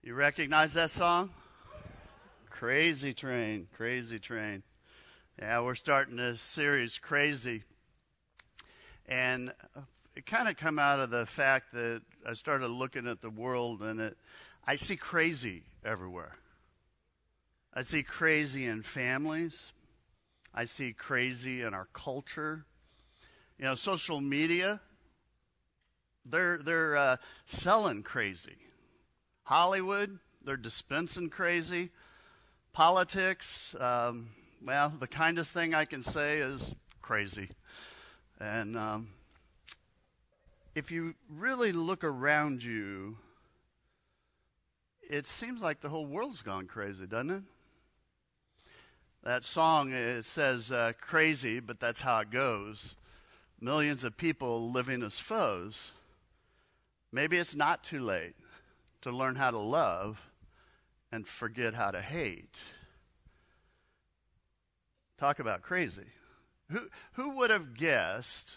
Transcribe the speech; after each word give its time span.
You 0.00 0.14
recognize 0.14 0.74
that 0.74 0.92
song? 0.92 1.30
Crazy 2.48 3.12
Train, 3.12 3.66
Crazy 3.76 4.20
Train. 4.20 4.62
Yeah, 5.40 5.60
we're 5.60 5.74
starting 5.74 6.16
this 6.16 6.40
series, 6.40 6.98
Crazy. 6.98 7.64
And 9.06 9.52
it 10.14 10.24
kind 10.24 10.48
of 10.48 10.56
come 10.56 10.78
out 10.78 11.00
of 11.00 11.10
the 11.10 11.26
fact 11.26 11.72
that 11.72 12.02
I 12.24 12.34
started 12.34 12.68
looking 12.68 13.08
at 13.08 13.20
the 13.20 13.30
world 13.30 13.82
and 13.82 14.00
it, 14.00 14.16
I 14.64 14.76
see 14.76 14.96
crazy 14.96 15.64
everywhere. 15.84 16.36
I 17.74 17.82
see 17.82 18.04
crazy 18.04 18.66
in 18.66 18.82
families. 18.82 19.72
I 20.54 20.64
see 20.64 20.92
crazy 20.92 21.62
in 21.62 21.74
our 21.74 21.88
culture. 21.92 22.66
You 23.58 23.64
know, 23.64 23.74
social 23.74 24.20
media, 24.20 24.80
they're, 26.24 26.58
they're 26.58 26.96
uh, 26.96 27.16
selling 27.46 28.04
crazy. 28.04 28.67
Hollywood, 29.48 30.18
they're 30.44 30.58
dispensing 30.58 31.30
crazy. 31.30 31.88
Politics, 32.74 33.74
um, 33.80 34.28
well, 34.62 34.92
the 35.00 35.06
kindest 35.06 35.54
thing 35.54 35.72
I 35.72 35.86
can 35.86 36.02
say 36.02 36.36
is 36.36 36.74
crazy. 37.00 37.48
And 38.38 38.76
um, 38.76 39.08
if 40.74 40.90
you 40.90 41.14
really 41.30 41.72
look 41.72 42.04
around 42.04 42.62
you, 42.62 43.16
it 45.08 45.26
seems 45.26 45.62
like 45.62 45.80
the 45.80 45.88
whole 45.88 46.04
world's 46.04 46.42
gone 46.42 46.66
crazy, 46.66 47.06
doesn't 47.06 47.30
it? 47.30 47.42
That 49.24 49.44
song, 49.44 49.94
it 49.94 50.26
says 50.26 50.70
uh, 50.70 50.92
crazy, 51.00 51.58
but 51.58 51.80
that's 51.80 52.02
how 52.02 52.18
it 52.18 52.30
goes. 52.30 52.96
Millions 53.58 54.04
of 54.04 54.18
people 54.18 54.70
living 54.70 55.02
as 55.02 55.18
foes. 55.18 55.92
Maybe 57.10 57.38
it's 57.38 57.56
not 57.56 57.82
too 57.82 58.00
late 58.00 58.34
to 59.02 59.10
learn 59.10 59.36
how 59.36 59.50
to 59.50 59.58
love 59.58 60.20
and 61.10 61.26
forget 61.26 61.74
how 61.74 61.90
to 61.90 62.00
hate. 62.00 62.58
Talk 65.16 65.38
about 65.38 65.62
crazy. 65.62 66.06
Who, 66.70 66.88
who 67.12 67.36
would 67.36 67.50
have 67.50 67.74
guessed 67.74 68.56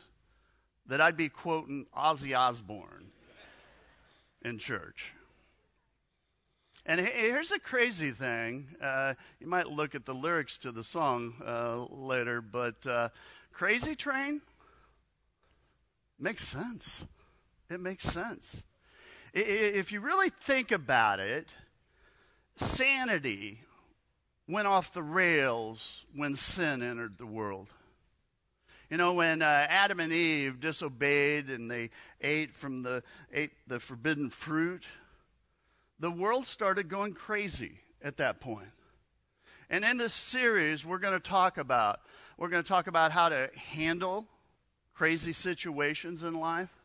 that 0.86 1.02
I'd 1.02 1.18
be 1.18 1.30
quoting 1.30 1.86
Ozzy 1.96 2.38
Osbourne 2.38 3.12
in 4.42 4.60
church? 4.60 5.14
And 6.86 7.00
here's 7.00 7.50
the 7.50 7.60
crazy 7.60 8.12
thing. 8.12 8.70
Uh, 8.82 9.14
you 9.40 9.48
might 9.48 9.70
look 9.70 9.94
at 9.94 10.06
the 10.06 10.16
lyrics 10.16 10.58
to 10.60 10.72
the 10.72 10.84
song 10.84 11.36
uh, 11.46 11.86
later, 11.90 12.42
but 12.42 12.86
uh, 12.88 13.10
Crazy 13.54 13.96
Train 13.96 14.42
makes 16.20 16.48
sense. 16.48 17.06
It 17.70 17.80
makes 17.80 18.06
sense. 18.06 18.64
If 19.34 19.92
you 19.92 20.02
really 20.02 20.30
think 20.30 20.72
about 20.72 21.20
it, 21.20 21.54
sanity 22.58 23.62
went 24.48 24.68
off 24.68 24.94
the 24.94 25.04
rails 25.04 26.06
when 26.14 26.36
sin 26.36 26.84
entered 26.84 27.18
the 27.18 27.26
world. 27.26 27.68
You 28.90 28.98
know, 28.98 29.14
when 29.14 29.42
uh, 29.42 29.68
Adam 29.70 30.02
and 30.02 30.12
Eve 30.12 30.60
disobeyed 30.60 31.48
and 31.48 31.72
they 31.72 31.92
ate 32.20 32.54
from 32.54 32.84
the 32.84 33.04
ate 33.32 33.52
the 33.66 33.80
forbidden 33.80 34.30
fruit, 34.30 34.86
the 35.98 36.12
world 36.12 36.46
started 36.46 36.90
going 36.90 37.14
crazy 37.14 37.80
at 38.04 38.18
that 38.18 38.42
point. 38.42 38.68
And 39.70 39.86
in 39.86 39.96
this 39.96 40.14
series, 40.14 40.86
we're 40.86 40.98
going 41.00 41.14
to 41.14 41.22
talk 41.22 41.58
about 41.58 42.02
we're 42.38 42.50
going 42.50 42.64
to 42.64 42.68
talk 42.68 42.88
about 42.88 43.14
how 43.14 43.30
to 43.30 43.50
handle 43.56 44.28
crazy 44.94 45.32
situations 45.32 46.24
in 46.24 46.38
life. 46.38 46.81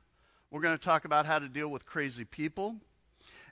We're 0.56 0.62
going 0.62 0.78
to 0.78 0.82
talk 0.82 1.04
about 1.04 1.26
how 1.26 1.38
to 1.38 1.50
deal 1.50 1.68
with 1.68 1.84
crazy 1.84 2.24
people. 2.24 2.76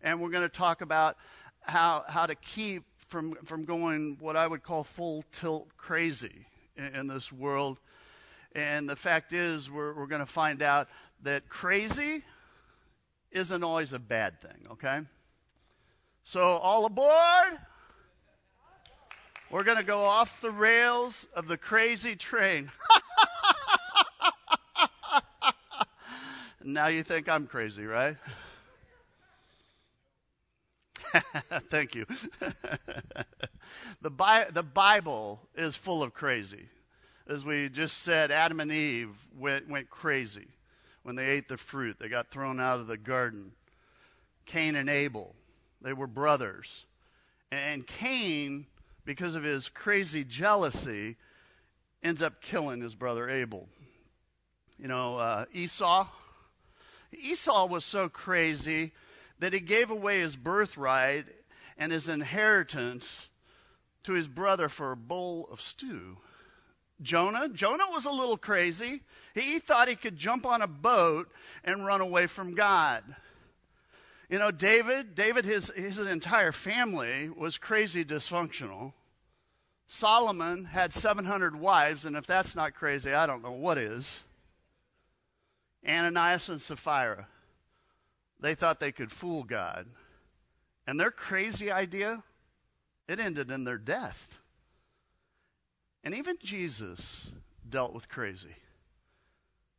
And 0.03 0.23
we're 0.23 0.31
going 0.31 0.49
to 0.49 0.49
talk 0.49 0.81
about 0.81 1.19
how, 1.61 2.03
how 2.09 2.25
to 2.25 2.35
keep 2.35 2.85
from, 3.09 3.35
from 3.45 3.67
going 3.67 4.17
what 4.21 4.37
I 4.37 4.47
would 4.47 4.63
call 4.63 4.85
full 4.85 5.23
tilt 5.31 5.69
crazy 5.77 6.47
in, 6.79 6.87
in 6.95 7.07
this 7.07 7.31
world. 7.31 7.79
And 8.55 8.89
the 8.89 8.97
fact 8.97 9.35
is, 9.35 9.71
we're, 9.71 9.93
we're 9.93 10.07
going 10.07 10.23
to 10.23 10.27
find 10.27 10.63
out 10.63 10.89
that 11.25 11.47
crazy 11.51 12.23
isn't 13.33 13.63
always 13.63 13.93
a 13.93 13.99
bad 13.99 14.41
thing, 14.41 14.67
okay? 14.71 15.01
So, 16.23 16.41
all 16.41 16.87
aboard! 16.87 17.59
We're 19.51 19.65
going 19.65 19.77
to 19.77 19.85
go 19.85 20.01
off 20.01 20.41
the 20.41 20.51
rails 20.51 21.27
of 21.37 21.49
the 21.49 21.59
crazy 21.59 22.17
train. 22.17 22.71
Now 26.67 26.87
you 26.87 27.03
think 27.03 27.29
I'm 27.29 27.47
crazy, 27.47 27.85
right? 27.85 28.17
Thank 31.71 31.95
you. 31.95 32.07
the, 34.01 34.09
Bi- 34.09 34.47
the 34.51 34.63
Bible 34.63 35.43
is 35.55 35.77
full 35.77 36.03
of 36.03 36.15
crazy. 36.15 36.71
As 37.29 37.45
we 37.45 37.69
just 37.69 37.99
said, 37.99 38.31
Adam 38.31 38.61
and 38.61 38.73
Eve 38.73 39.15
went, 39.39 39.69
went 39.69 39.91
crazy 39.91 40.47
when 41.03 41.17
they 41.17 41.27
ate 41.27 41.49
the 41.49 41.59
fruit. 41.59 41.99
They 42.01 42.09
got 42.09 42.31
thrown 42.31 42.59
out 42.59 42.81
of 42.81 42.87
the 42.87 42.97
garden. 42.97 43.53
Cain 44.47 44.75
and 44.75 44.89
Abel, 44.89 45.35
they 45.83 45.93
were 45.93 46.07
brothers. 46.07 46.87
And 47.53 47.87
Cain, 47.87 48.65
because 49.05 49.35
of 49.35 49.45
his 49.45 49.69
crazy 49.69 50.25
jealousy, 50.25 51.17
ends 52.03 52.23
up 52.23 52.41
killing 52.41 52.81
his 52.81 52.95
brother 52.95 53.29
Abel. 53.29 53.69
You 54.79 54.89
know, 54.89 55.17
uh, 55.19 55.45
Esau, 55.53 56.09
Esau 57.21 57.67
was 57.67 57.85
so 57.85 58.09
crazy 58.09 58.93
that 59.39 59.53
he 59.53 59.61
gave 59.61 59.91
away 59.91 60.21
his 60.21 60.37
birthright 60.37 61.27
and 61.77 61.93
his 61.93 62.09
inheritance 62.09 63.29
to 64.05 64.13
his 64.13 64.29
brother 64.29 64.69
for 64.69 64.93
a 64.93 64.97
bowl 64.97 65.49
of 65.51 65.61
stew. 65.61 66.19
Jonah, 67.03 67.49
Jonah 67.49 67.91
was 67.91 68.05
a 68.05 68.11
little 68.11 68.37
crazy. 68.37 69.03
He 69.35 69.59
thought 69.59 69.89
he 69.89 69.97
could 69.97 70.17
jump 70.17 70.47
on 70.47 70.63
a 70.63 70.67
boat 70.67 71.31
and 71.65 71.85
run 71.85 72.01
away 72.01 72.27
from 72.27 72.55
God. 72.55 73.03
You 74.29 74.39
know, 74.39 74.51
David, 74.51 75.15
David, 75.15 75.45
his, 75.45 75.71
his 75.77 75.99
entire 75.99 76.53
family 76.53 77.29
was 77.29 77.59
crazy 77.59 78.05
dysfunctional. 78.05 78.93
Solomon 79.87 80.65
had 80.65 80.93
700 80.93 81.57
wives, 81.57 82.05
and 82.05 82.17
if 82.17 82.27
that's 82.27 82.57
not 82.57 82.75
crazy, 82.75 83.13
I 83.13 83.27
don't 83.27 83.43
know 83.43 83.53
what 83.53 83.79
is. 83.79 84.24
Ananias 85.87 86.49
and 86.49 86.61
Sapphira. 86.61 87.29
They 88.41 88.55
thought 88.55 88.81
they 88.81 88.93
could 88.93 89.13
fool 89.13 89.45
God. 89.45 89.87
And 90.87 90.99
their 91.01 91.11
crazy 91.11 91.71
idea, 91.71 92.23
it 93.09 93.21
ended 93.21 93.51
in 93.51 93.65
their 93.65 93.79
death. 93.79 94.41
And 96.03 96.15
even 96.15 96.37
Jesus 96.43 97.33
dealt 97.69 97.95
with 97.95 98.09
crazy. 98.09 98.57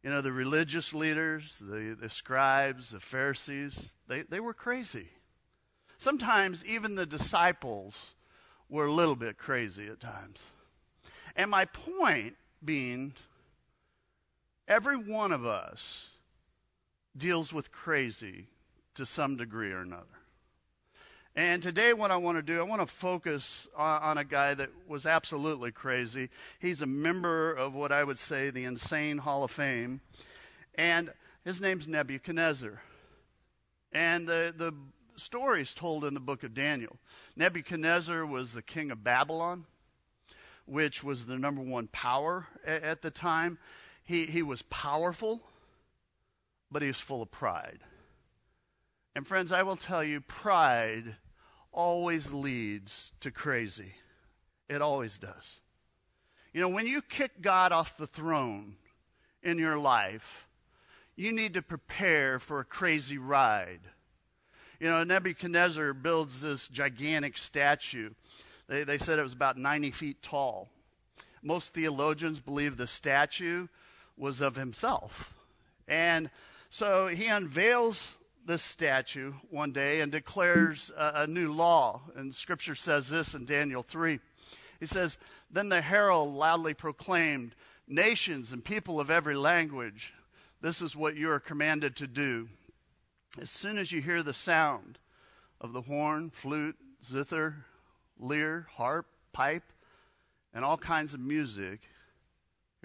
You 0.04 0.10
know, 0.10 0.22
the 0.22 0.32
religious 0.32 0.94
leaders, 0.94 1.60
the, 1.60 1.98
the 2.00 2.10
scribes, 2.10 2.92
the 2.92 3.00
Pharisees, 3.00 3.96
they, 4.08 4.22
they 4.24 4.40
were 4.40 4.54
crazy. 4.54 5.10
Sometimes 5.98 6.66
even 6.66 6.96
the 6.96 7.06
disciples 7.06 8.14
were 8.70 8.86
a 8.86 8.92
little 8.92 9.16
bit 9.16 9.38
crazy 9.38 9.88
at 9.88 10.00
times. 10.00 10.46
And 11.36 11.50
my 11.50 11.66
point 11.66 12.36
being, 12.64 13.14
Every 14.68 14.98
one 14.98 15.32
of 15.32 15.46
us 15.46 16.08
deals 17.16 17.54
with 17.54 17.72
crazy 17.72 18.48
to 18.96 19.06
some 19.06 19.38
degree 19.38 19.72
or 19.72 19.82
another. 19.82 20.06
And 21.36 21.62
today, 21.62 21.92
what 21.92 22.12
I 22.12 22.18
want 22.18 22.38
to 22.38 22.42
do, 22.42 22.60
I 22.60 22.64
want 22.64 22.82
to 22.82 22.88
focus 22.88 23.68
on, 23.76 24.02
on, 24.02 24.18
a 24.18 24.24
guy 24.24 24.54
that 24.54 24.70
was 24.88 25.06
absolutely 25.06 25.70
crazy. 25.72 26.30
He's 26.60 26.82
a 26.82 26.86
member 26.86 27.52
of 27.52 27.76
what 27.76 27.92
I 27.92 28.06
would 28.06 28.20
say 28.20 28.50
the 28.50 28.64
Insane 28.64 29.18
Hall 29.18 29.44
of 29.44 29.52
Fame. 29.52 30.00
And 30.76 31.12
his 31.44 31.60
name's 31.60 31.90
Nebuchadnezzar. 31.90 32.82
And 33.92 34.26
the, 34.28 34.54
the 34.56 34.74
story 35.18 35.62
is 35.62 35.74
told 35.74 36.06
in 36.06 36.14
the 36.14 36.22
book 36.22 36.44
of 36.44 36.54
Daniel. 36.54 36.96
Nebuchadnezzar 37.36 38.26
was 38.26 38.54
the 38.54 38.62
king 38.62 38.90
of 38.90 39.04
Babylon, 39.04 39.66
which 40.66 41.04
was 41.04 41.26
the 41.26 41.38
number 41.38 41.62
one 41.62 41.88
power 41.88 42.48
at, 42.66 42.82
at 42.82 43.02
the 43.02 43.12
time. 43.12 43.58
He, 44.06 44.28
he 44.28 44.44
was 44.44 44.62
powerful, 44.64 45.42
but 46.72 46.82
he 46.82 46.88
was 46.88 47.00
full 47.00 47.22
of 47.22 47.32
pride. 47.32 47.80
And 49.16 49.28
friends, 49.28 49.52
I 49.52 49.64
will 49.64 49.76
tell 49.76 50.04
you, 50.04 50.22
pride 50.22 51.16
always 51.72 52.32
leads 52.32 53.14
to 53.22 53.32
crazy. 53.32 53.94
It 54.70 54.82
always 54.82 55.18
does. 55.18 55.60
You 56.54 56.62
know, 56.62 56.70
when 56.70 56.88
you 56.88 57.02
kick 57.02 57.42
God 57.42 57.72
off 57.72 57.98
the 57.98 58.08
throne 58.08 58.76
in 59.44 59.58
your 59.58 59.78
life, 59.78 60.48
you 61.16 61.32
need 61.32 61.54
to 61.56 61.62
prepare 61.62 62.40
for 62.40 62.60
a 62.60 62.66
crazy 62.66 63.18
ride. 63.18 63.82
You 64.80 64.90
know, 64.90 65.04
Nebuchadnezzar 65.04 65.94
builds 65.94 66.42
this 66.42 66.68
gigantic 66.68 67.38
statue. 67.38 68.12
They, 68.68 68.84
they 68.84 68.98
said 68.98 69.18
it 69.18 69.24
was 69.24 69.34
about 69.34 69.58
90 69.58 69.92
feet 69.92 70.22
tall. 70.22 70.70
Most 71.42 71.74
theologians 71.74 72.40
believe 72.40 72.76
the 72.76 72.88
statue 72.88 73.68
was 74.18 74.42
of 74.42 74.56
himself. 74.56 75.34
And 75.88 76.30
so 76.70 77.08
he 77.08 77.28
unveils 77.28 78.18
this 78.46 78.62
statue 78.62 79.34
one 79.50 79.72
day 79.72 80.02
and 80.02 80.12
declares 80.12 80.92
a, 80.98 81.24
a 81.24 81.28
new 81.28 81.52
law. 81.52 82.02
And 82.16 82.34
scripture 82.34 82.76
says 82.76 83.10
this 83.10 83.34
in 83.34 83.46
Daniel 83.46 83.84
3. 83.84 84.20
He 84.80 84.86
says, 84.86 85.18
Then 85.50 85.70
the 85.70 85.82
herald 85.82 86.34
loudly 86.34 86.74
proclaimed, 86.74 87.56
Nations 87.88 88.52
and 88.52 88.64
people 88.64 89.00
of 89.00 89.12
every 89.12 89.36
language, 89.36 90.14
this 90.62 90.82
is 90.82 90.96
what 90.96 91.16
you 91.16 91.30
are 91.30 91.40
commanded 91.40 91.96
to 91.98 92.08
do. 92.08 92.50
As 93.40 93.52
soon 93.52 93.78
as 93.78 93.92
you 93.92 94.02
hear 94.02 94.24
the 94.24 94.34
sound 94.34 94.98
of 95.62 95.74
the 95.74 95.82
horn, 95.82 96.32
flute, 96.32 96.78
zither, 97.06 97.66
lyre, 98.18 98.68
harp, 98.76 99.06
pipe, 99.34 99.72
and 100.54 100.66
all 100.66 100.78
kinds 100.78 101.14
of 101.14 101.20
music, 101.20 101.82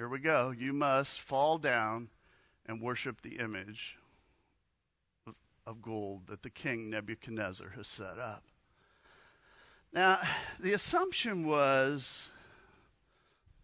here 0.00 0.08
we 0.08 0.18
go. 0.18 0.50
You 0.50 0.72
must 0.72 1.20
fall 1.20 1.58
down 1.58 2.08
and 2.64 2.80
worship 2.80 3.20
the 3.20 3.36
image 3.36 3.98
of, 5.66 5.82
gold 5.82 6.22
that 6.28 6.42
the 6.42 6.48
king 6.48 6.88
Nebuchadnezzar 6.88 7.74
has 7.76 7.86
set 7.86 8.18
up. 8.18 8.42
Now, 9.92 10.20
the 10.58 10.72
assumption 10.72 11.46
was 11.46 12.30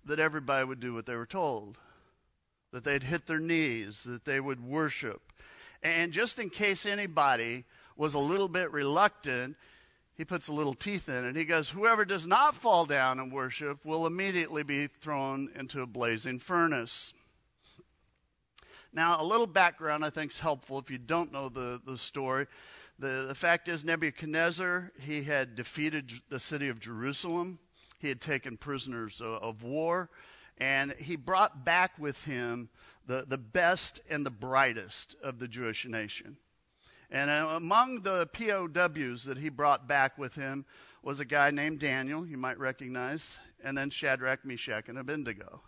that 0.05 0.21
everybody 0.21 0.67
would 0.67 0.79
do 0.79 0.93
what 0.93 1.06
they 1.06 1.17
were 1.17 1.25
told, 1.25 1.79
that 2.71 2.85
they'd 2.85 3.05
hit 3.05 3.27
their 3.27 3.41
knees, 3.41 4.03
that 4.03 4.27
they 4.27 4.38
would 4.38 4.62
worship. 4.62 5.23
And 5.83 6.12
just 6.12 6.38
in 6.38 6.50
case 6.50 6.85
anybody 6.85 7.65
was 7.97 8.12
a 8.12 8.19
little 8.19 8.49
bit 8.49 8.71
reluctant, 8.73 9.56
he 10.16 10.24
puts 10.24 10.48
a 10.48 10.52
little 10.52 10.74
teeth 10.74 11.08
in 11.08 11.24
it. 11.24 11.36
He 11.36 11.44
goes, 11.44 11.68
Whoever 11.68 12.04
does 12.04 12.26
not 12.26 12.54
fall 12.54 12.86
down 12.86 13.20
and 13.20 13.30
worship 13.30 13.84
will 13.84 14.06
immediately 14.06 14.62
be 14.62 14.86
thrown 14.86 15.50
into 15.54 15.82
a 15.82 15.86
blazing 15.86 16.38
furnace. 16.38 17.12
Now, 18.92 19.20
a 19.20 19.24
little 19.24 19.46
background 19.46 20.04
I 20.04 20.10
think 20.10 20.32
is 20.32 20.38
helpful 20.38 20.78
if 20.78 20.90
you 20.90 20.96
don't 20.96 21.32
know 21.32 21.50
the, 21.50 21.80
the 21.84 21.98
story. 21.98 22.46
The, 22.98 23.26
the 23.28 23.34
fact 23.34 23.68
is, 23.68 23.84
Nebuchadnezzar, 23.84 24.90
he 24.98 25.22
had 25.22 25.54
defeated 25.54 26.12
the 26.30 26.40
city 26.40 26.68
of 26.68 26.80
Jerusalem. 26.80 27.58
He 27.98 28.08
had 28.08 28.22
taken 28.22 28.56
prisoners 28.56 29.20
of, 29.20 29.42
of 29.42 29.62
war. 29.62 30.08
And 30.56 30.94
he 30.98 31.16
brought 31.16 31.66
back 31.66 31.98
with 31.98 32.24
him 32.24 32.70
the, 33.06 33.26
the 33.28 33.36
best 33.36 34.00
and 34.08 34.24
the 34.24 34.30
brightest 34.30 35.14
of 35.22 35.38
the 35.38 35.48
Jewish 35.48 35.84
nation. 35.84 36.38
And 37.11 37.31
uh, 37.31 37.49
among 37.53 38.03
the 38.03 38.26
POWs 38.32 39.25
that 39.25 39.38
he 39.38 39.49
brought 39.49 39.87
back 39.87 40.19
with 40.19 40.35
him 40.35 40.64
was 41.03 41.20
a 41.20 41.25
guy 41.25 41.50
named 41.50 41.79
Daniel, 41.79 42.26
you 42.26 42.37
might 42.37 42.58
recognize, 42.58 43.38
and 43.62 43.79
then 43.79 43.91
Shadrach, 43.91 44.44
Meshach, 44.44 44.88
and 44.88 44.99
Abednego. 44.99 45.61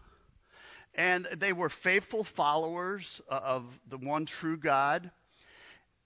And 0.94 1.28
they 1.36 1.52
were 1.52 1.68
faithful 1.68 2.24
followers 2.24 3.20
uh, 3.30 3.40
of 3.44 3.78
the 3.88 3.98
one 3.98 4.26
true 4.26 4.56
God. 4.56 5.10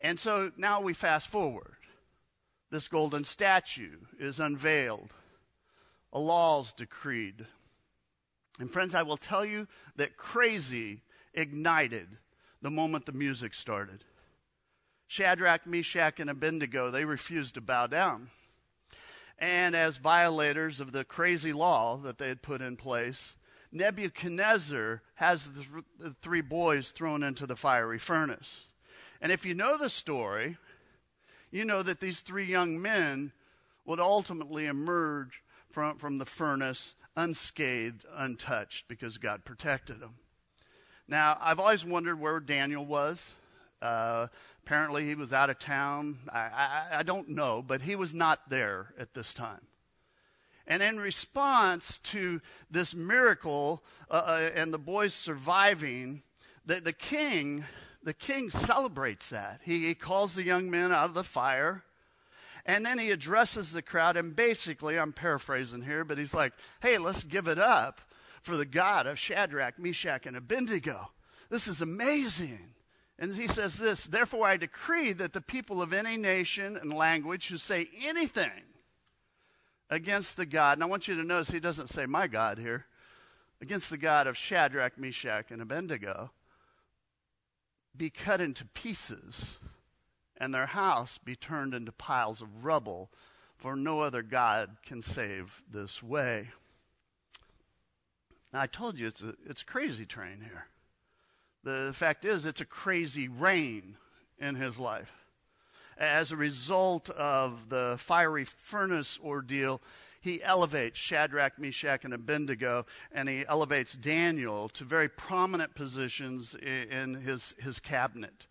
And 0.02 0.20
so 0.20 0.52
now 0.58 0.82
we 0.82 0.92
fast 0.92 1.28
forward. 1.28 1.76
This 2.70 2.88
golden 2.88 3.24
statue 3.24 3.98
is 4.18 4.40
unveiled, 4.40 5.12
a 6.12 6.18
law 6.18 6.60
is 6.60 6.72
decreed. 6.72 7.46
And 8.58 8.70
friends, 8.70 8.94
I 8.94 9.02
will 9.02 9.16
tell 9.16 9.44
you 9.44 9.66
that 9.96 10.16
crazy 10.16 11.02
ignited 11.32 12.08
the 12.60 12.70
moment 12.70 13.06
the 13.06 13.12
music 13.12 13.54
started. 13.54 14.04
Shadrach, 15.12 15.66
Meshach, 15.66 16.20
and 16.20 16.30
Abednego, 16.30 16.90
they 16.90 17.04
refused 17.04 17.56
to 17.56 17.60
bow 17.60 17.86
down. 17.86 18.30
And 19.38 19.76
as 19.76 19.98
violators 19.98 20.80
of 20.80 20.92
the 20.92 21.04
crazy 21.04 21.52
law 21.52 21.98
that 21.98 22.16
they 22.16 22.28
had 22.28 22.40
put 22.40 22.62
in 22.62 22.78
place, 22.78 23.36
Nebuchadnezzar 23.70 25.02
has 25.16 25.50
the, 25.98 26.14
three 26.22 26.40
boys 26.40 26.92
thrown 26.92 27.22
into 27.22 27.46
the 27.46 27.56
fiery 27.56 27.98
furnace. 27.98 28.68
And 29.20 29.30
if 29.30 29.44
you 29.44 29.52
know 29.52 29.76
the 29.76 29.90
story, 29.90 30.56
you 31.50 31.66
know 31.66 31.82
that 31.82 32.00
these 32.00 32.20
three 32.20 32.46
young 32.46 32.80
men 32.80 33.32
would 33.84 34.00
ultimately 34.00 34.64
emerge 34.64 35.42
from, 35.68 35.98
from 35.98 36.16
the 36.16 36.24
furnace 36.24 36.94
unscathed, 37.18 38.06
untouched, 38.16 38.88
because 38.88 39.18
God 39.18 39.44
protected 39.44 40.00
them. 40.00 40.14
Now, 41.06 41.36
I've 41.38 41.60
always 41.60 41.84
wondered 41.84 42.18
where 42.18 42.40
Daniel 42.40 42.86
was. 42.86 43.34
Uh, 43.82 44.28
apparently, 44.64 45.06
he 45.06 45.14
was 45.14 45.32
out 45.32 45.50
of 45.50 45.58
town. 45.58 46.18
I, 46.32 46.38
I, 46.38 46.86
I 46.98 47.02
don't 47.02 47.28
know, 47.28 47.62
but 47.66 47.82
he 47.82 47.96
was 47.96 48.14
not 48.14 48.48
there 48.48 48.94
at 48.98 49.12
this 49.12 49.34
time. 49.34 49.66
And 50.66 50.82
in 50.82 50.98
response 50.98 51.98
to 51.98 52.40
this 52.70 52.94
miracle 52.94 53.82
uh, 54.10 54.14
uh, 54.14 54.50
and 54.54 54.72
the 54.72 54.78
boys 54.78 55.12
surviving, 55.12 56.22
the, 56.64 56.80
the 56.80 56.92
king 56.92 57.66
the 58.04 58.14
king 58.14 58.50
celebrates 58.50 59.30
that. 59.30 59.60
He, 59.62 59.86
he 59.86 59.94
calls 59.94 60.34
the 60.34 60.42
young 60.42 60.70
men 60.70 60.92
out 60.92 61.04
of 61.04 61.14
the 61.14 61.24
fire, 61.24 61.84
and 62.66 62.84
then 62.84 62.98
he 62.98 63.10
addresses 63.10 63.72
the 63.72 63.82
crowd. 63.82 64.16
And 64.16 64.34
basically, 64.34 64.98
I'm 64.98 65.12
paraphrasing 65.12 65.82
here, 65.82 66.04
but 66.04 66.18
he's 66.18 66.34
like, 66.34 66.52
"Hey, 66.80 66.98
let's 66.98 67.24
give 67.24 67.46
it 67.46 67.58
up 67.58 68.00
for 68.40 68.56
the 68.56 68.66
God 68.66 69.06
of 69.06 69.18
Shadrach, 69.18 69.78
Meshach, 69.78 70.26
and 70.26 70.36
Abednego. 70.36 71.10
This 71.48 71.68
is 71.68 71.80
amazing." 71.80 72.74
And 73.18 73.34
he 73.34 73.46
says 73.46 73.76
this 73.76 74.04
Therefore, 74.04 74.46
I 74.46 74.56
decree 74.56 75.12
that 75.12 75.32
the 75.32 75.40
people 75.40 75.82
of 75.82 75.92
any 75.92 76.16
nation 76.16 76.76
and 76.76 76.92
language 76.92 77.48
who 77.48 77.58
say 77.58 77.88
anything 78.04 78.50
against 79.90 80.36
the 80.36 80.46
God, 80.46 80.78
and 80.78 80.82
I 80.82 80.86
want 80.86 81.06
you 81.06 81.14
to 81.16 81.24
notice 81.24 81.50
he 81.50 81.60
doesn't 81.60 81.90
say 81.90 82.06
my 82.06 82.26
God 82.26 82.58
here, 82.58 82.86
against 83.60 83.90
the 83.90 83.98
God 83.98 84.26
of 84.26 84.36
Shadrach, 84.36 84.98
Meshach, 84.98 85.50
and 85.50 85.62
Abednego, 85.62 86.30
be 87.96 88.10
cut 88.10 88.40
into 88.40 88.64
pieces, 88.64 89.58
and 90.38 90.52
their 90.52 90.66
house 90.66 91.18
be 91.18 91.36
turned 91.36 91.74
into 91.74 91.92
piles 91.92 92.40
of 92.40 92.64
rubble, 92.64 93.10
for 93.56 93.76
no 93.76 94.00
other 94.00 94.22
God 94.22 94.78
can 94.84 95.02
save 95.02 95.62
this 95.70 96.02
way. 96.02 96.48
Now, 98.52 98.62
I 98.62 98.66
told 98.66 98.98
you 98.98 99.06
it's 99.06 99.22
a, 99.22 99.34
it's 99.46 99.62
a 99.62 99.66
crazy 99.66 100.06
train 100.06 100.40
here. 100.40 100.66
The 101.64 101.92
fact 101.94 102.24
is, 102.24 102.44
it's 102.44 102.60
a 102.60 102.66
crazy 102.66 103.28
reign 103.28 103.96
in 104.38 104.56
his 104.56 104.78
life. 104.78 105.12
As 105.96 106.32
a 106.32 106.36
result 106.36 107.08
of 107.10 107.68
the 107.68 107.96
fiery 107.98 108.44
furnace 108.44 109.18
ordeal, 109.22 109.80
he 110.20 110.42
elevates 110.42 110.98
Shadrach, 110.98 111.58
Meshach, 111.58 112.04
and 112.04 112.14
Abednego, 112.14 112.86
and 113.12 113.28
he 113.28 113.44
elevates 113.46 113.94
Daniel 113.94 114.68
to 114.70 114.84
very 114.84 115.08
prominent 115.08 115.74
positions 115.74 116.56
in 116.56 117.14
his, 117.14 117.54
his 117.60 117.78
cabinet. 117.78 118.46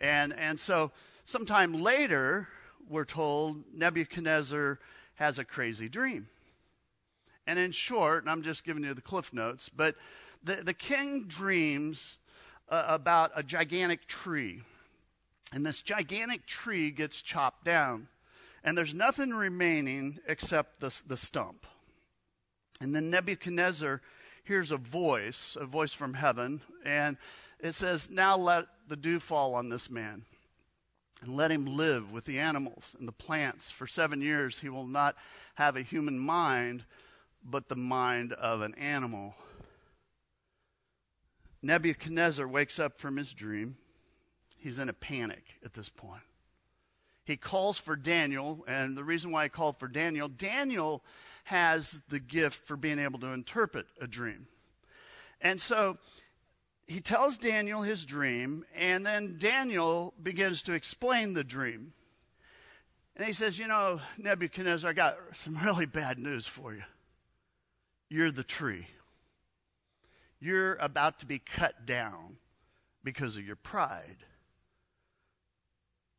And, 0.00 0.34
and 0.34 0.58
so, 0.58 0.92
sometime 1.24 1.74
later, 1.74 2.48
we're 2.88 3.04
told 3.04 3.64
Nebuchadnezzar 3.72 4.78
has 5.14 5.38
a 5.38 5.44
crazy 5.44 5.88
dream. 5.88 6.28
And 7.46 7.58
in 7.58 7.72
short, 7.72 8.22
and 8.22 8.30
I'm 8.30 8.42
just 8.42 8.64
giving 8.64 8.84
you 8.84 8.92
the 8.92 9.00
cliff 9.00 9.32
notes, 9.32 9.68
but 9.68 9.96
the, 10.42 10.56
the 10.56 10.74
king 10.74 11.24
dreams 11.26 12.18
uh, 12.70 12.84
about 12.86 13.32
a 13.34 13.42
gigantic 13.42 14.06
tree. 14.06 14.62
And 15.52 15.66
this 15.66 15.82
gigantic 15.82 16.46
tree 16.46 16.90
gets 16.90 17.20
chopped 17.20 17.64
down. 17.64 18.08
And 18.62 18.76
there's 18.76 18.94
nothing 18.94 19.30
remaining 19.30 20.18
except 20.26 20.80
the, 20.80 20.96
the 21.06 21.16
stump. 21.16 21.66
And 22.80 22.94
then 22.94 23.10
Nebuchadnezzar 23.10 24.00
hears 24.44 24.70
a 24.70 24.76
voice, 24.76 25.56
a 25.60 25.66
voice 25.66 25.92
from 25.92 26.14
heaven, 26.14 26.60
and 26.84 27.16
it 27.58 27.72
says, 27.72 28.08
Now 28.10 28.36
let 28.36 28.66
the 28.88 28.96
dew 28.96 29.20
fall 29.20 29.54
on 29.54 29.68
this 29.68 29.90
man, 29.90 30.24
and 31.22 31.36
let 31.36 31.50
him 31.50 31.76
live 31.76 32.10
with 32.10 32.24
the 32.24 32.38
animals 32.38 32.96
and 32.98 33.06
the 33.06 33.12
plants. 33.12 33.70
For 33.70 33.86
seven 33.86 34.22
years 34.22 34.58
he 34.58 34.68
will 34.68 34.86
not 34.86 35.16
have 35.54 35.76
a 35.76 35.82
human 35.82 36.18
mind, 36.18 36.84
but 37.44 37.68
the 37.68 37.76
mind 37.76 38.32
of 38.34 38.62
an 38.62 38.74
animal. 38.74 39.34
Nebuchadnezzar 41.62 42.46
wakes 42.46 42.78
up 42.78 42.98
from 42.98 43.16
his 43.16 43.32
dream. 43.34 43.76
He's 44.58 44.78
in 44.78 44.88
a 44.88 44.94
panic 44.94 45.58
at 45.64 45.74
this 45.74 45.88
point. 45.88 46.22
He 47.24 47.36
calls 47.36 47.78
for 47.78 47.96
Daniel, 47.96 48.64
and 48.66 48.96
the 48.96 49.04
reason 49.04 49.30
why 49.30 49.44
he 49.44 49.48
called 49.48 49.78
for 49.78 49.88
Daniel, 49.88 50.28
Daniel 50.28 51.04
has 51.44 52.02
the 52.08 52.18
gift 52.18 52.64
for 52.64 52.76
being 52.76 52.98
able 52.98 53.18
to 53.20 53.32
interpret 53.32 53.86
a 54.00 54.06
dream. 54.06 54.46
And 55.40 55.60
so 55.60 55.98
he 56.86 57.00
tells 57.00 57.38
Daniel 57.38 57.82
his 57.82 58.04
dream, 58.04 58.64
and 58.74 59.06
then 59.06 59.36
Daniel 59.38 60.12
begins 60.20 60.62
to 60.62 60.72
explain 60.72 61.34
the 61.34 61.44
dream. 61.44 61.92
And 63.16 63.26
he 63.26 63.32
says, 63.32 63.58
You 63.58 63.68
know, 63.68 64.00
Nebuchadnezzar, 64.18 64.90
I 64.90 64.94
got 64.94 65.18
some 65.34 65.56
really 65.64 65.86
bad 65.86 66.18
news 66.18 66.46
for 66.46 66.74
you. 66.74 66.82
You're 68.08 68.32
the 68.32 68.42
tree 68.42 68.88
you're 70.40 70.76
about 70.76 71.18
to 71.20 71.26
be 71.26 71.38
cut 71.38 71.86
down 71.86 72.36
because 73.04 73.36
of 73.36 73.46
your 73.46 73.56
pride. 73.56 74.24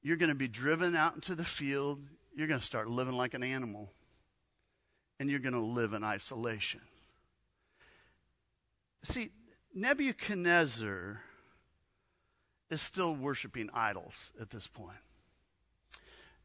You're 0.03 0.17
going 0.17 0.29
to 0.29 0.35
be 0.35 0.47
driven 0.47 0.95
out 0.95 1.15
into 1.15 1.35
the 1.35 1.43
field. 1.43 1.99
You're 2.35 2.47
going 2.47 2.59
to 2.59 2.65
start 2.65 2.89
living 2.89 3.15
like 3.15 3.33
an 3.33 3.43
animal. 3.43 3.91
And 5.19 5.29
you're 5.29 5.39
going 5.39 5.53
to 5.53 5.59
live 5.59 5.93
in 5.93 6.03
isolation. 6.03 6.81
See, 9.03 9.29
Nebuchadnezzar 9.73 11.21
is 12.69 12.81
still 12.81 13.15
worshiping 13.15 13.69
idols 13.73 14.31
at 14.39 14.49
this 14.49 14.67
point. 14.67 14.97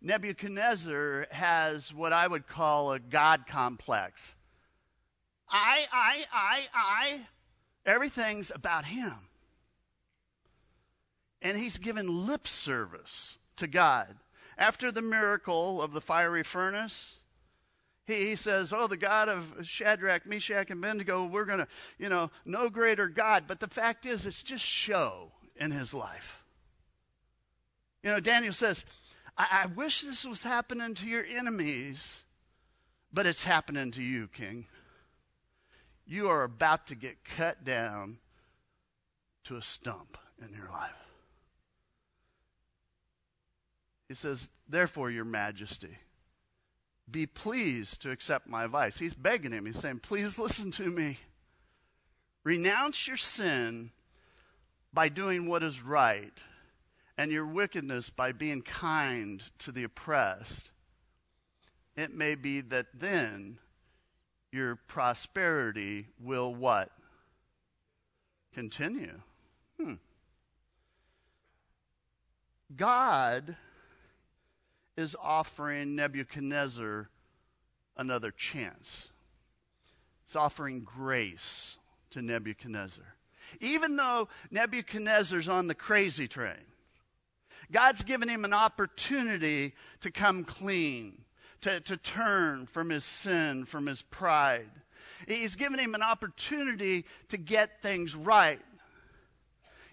Nebuchadnezzar 0.02 1.26
has 1.30 1.92
what 1.92 2.12
I 2.12 2.26
would 2.26 2.46
call 2.46 2.92
a 2.92 2.98
God 2.98 3.46
complex. 3.46 4.34
I, 5.48 5.86
I, 5.92 6.24
I, 6.32 6.60
I, 6.74 7.20
everything's 7.86 8.50
about 8.54 8.84
him. 8.84 9.14
And 11.40 11.56
he's 11.56 11.78
given 11.78 12.26
lip 12.26 12.46
service 12.46 13.38
to 13.56 13.66
God. 13.66 14.16
After 14.58 14.90
the 14.90 15.02
miracle 15.02 15.80
of 15.80 15.92
the 15.92 16.00
fiery 16.00 16.42
furnace, 16.42 17.16
he, 18.06 18.28
he 18.28 18.34
says, 18.34 18.72
Oh, 18.72 18.86
the 18.86 18.96
God 18.96 19.28
of 19.28 19.54
Shadrach, 19.62 20.26
Meshach, 20.26 20.70
and 20.70 20.82
Abednego, 20.82 21.26
we're 21.26 21.44
going 21.44 21.58
to, 21.58 21.68
you 21.98 22.08
know, 22.08 22.30
no 22.44 22.70
greater 22.70 23.08
God. 23.08 23.44
But 23.46 23.60
the 23.60 23.68
fact 23.68 24.06
is, 24.06 24.26
it's 24.26 24.42
just 24.42 24.64
show 24.64 25.32
in 25.56 25.70
his 25.70 25.92
life. 25.92 26.42
You 28.02 28.10
know, 28.10 28.20
Daniel 28.20 28.52
says, 28.52 28.84
I, 29.36 29.64
I 29.64 29.66
wish 29.66 30.02
this 30.02 30.24
was 30.24 30.42
happening 30.42 30.94
to 30.94 31.08
your 31.08 31.24
enemies, 31.24 32.24
but 33.12 33.26
it's 33.26 33.44
happening 33.44 33.90
to 33.92 34.02
you, 34.02 34.28
King. 34.28 34.66
You 36.06 36.28
are 36.28 36.44
about 36.44 36.86
to 36.88 36.94
get 36.94 37.24
cut 37.24 37.64
down 37.64 38.18
to 39.44 39.56
a 39.56 39.62
stump 39.62 40.16
in 40.40 40.54
your 40.54 40.68
life. 40.70 40.90
He 44.08 44.14
says, 44.14 44.48
Therefore, 44.68 45.10
Your 45.10 45.24
Majesty, 45.24 45.98
be 47.10 47.26
pleased 47.26 48.02
to 48.02 48.10
accept 48.10 48.48
my 48.48 48.64
advice. 48.64 48.98
He's 48.98 49.14
begging 49.14 49.52
him. 49.52 49.66
He's 49.66 49.78
saying, 49.78 50.00
Please 50.00 50.38
listen 50.38 50.70
to 50.72 50.84
me. 50.84 51.18
Renounce 52.44 53.08
your 53.08 53.16
sin 53.16 53.90
by 54.92 55.08
doing 55.08 55.48
what 55.48 55.62
is 55.62 55.82
right, 55.82 56.32
and 57.18 57.32
your 57.32 57.46
wickedness 57.46 58.10
by 58.10 58.30
being 58.30 58.62
kind 58.62 59.42
to 59.58 59.72
the 59.72 59.84
oppressed. 59.84 60.70
It 61.96 62.14
may 62.14 62.34
be 62.34 62.60
that 62.60 62.86
then 62.94 63.58
your 64.52 64.76
prosperity 64.76 66.06
will 66.20 66.54
what? 66.54 66.90
Continue. 68.54 69.20
Hmm. 69.80 69.94
God 72.74 73.56
is 74.96 75.14
offering 75.22 75.94
Nebuchadnezzar 75.94 77.08
another 77.96 78.30
chance. 78.30 79.08
It's 80.24 80.36
offering 80.36 80.80
grace 80.80 81.78
to 82.10 82.22
Nebuchadnezzar. 82.22 83.04
Even 83.60 83.96
though 83.96 84.28
Nebuchadnezzar's 84.50 85.48
on 85.48 85.66
the 85.66 85.74
crazy 85.74 86.26
train, 86.26 86.54
God's 87.70 88.04
given 88.04 88.28
him 88.28 88.44
an 88.44 88.52
opportunity 88.52 89.74
to 90.00 90.10
come 90.10 90.44
clean, 90.44 91.24
to, 91.66 91.80
to 91.80 91.96
turn 91.96 92.64
from 92.66 92.90
his 92.90 93.04
sin, 93.04 93.64
from 93.64 93.86
his 93.86 94.00
pride. 94.00 94.70
He's 95.26 95.56
given 95.56 95.80
him 95.80 95.96
an 95.96 96.02
opportunity 96.02 97.04
to 97.28 97.36
get 97.36 97.82
things 97.82 98.14
right. 98.14 98.60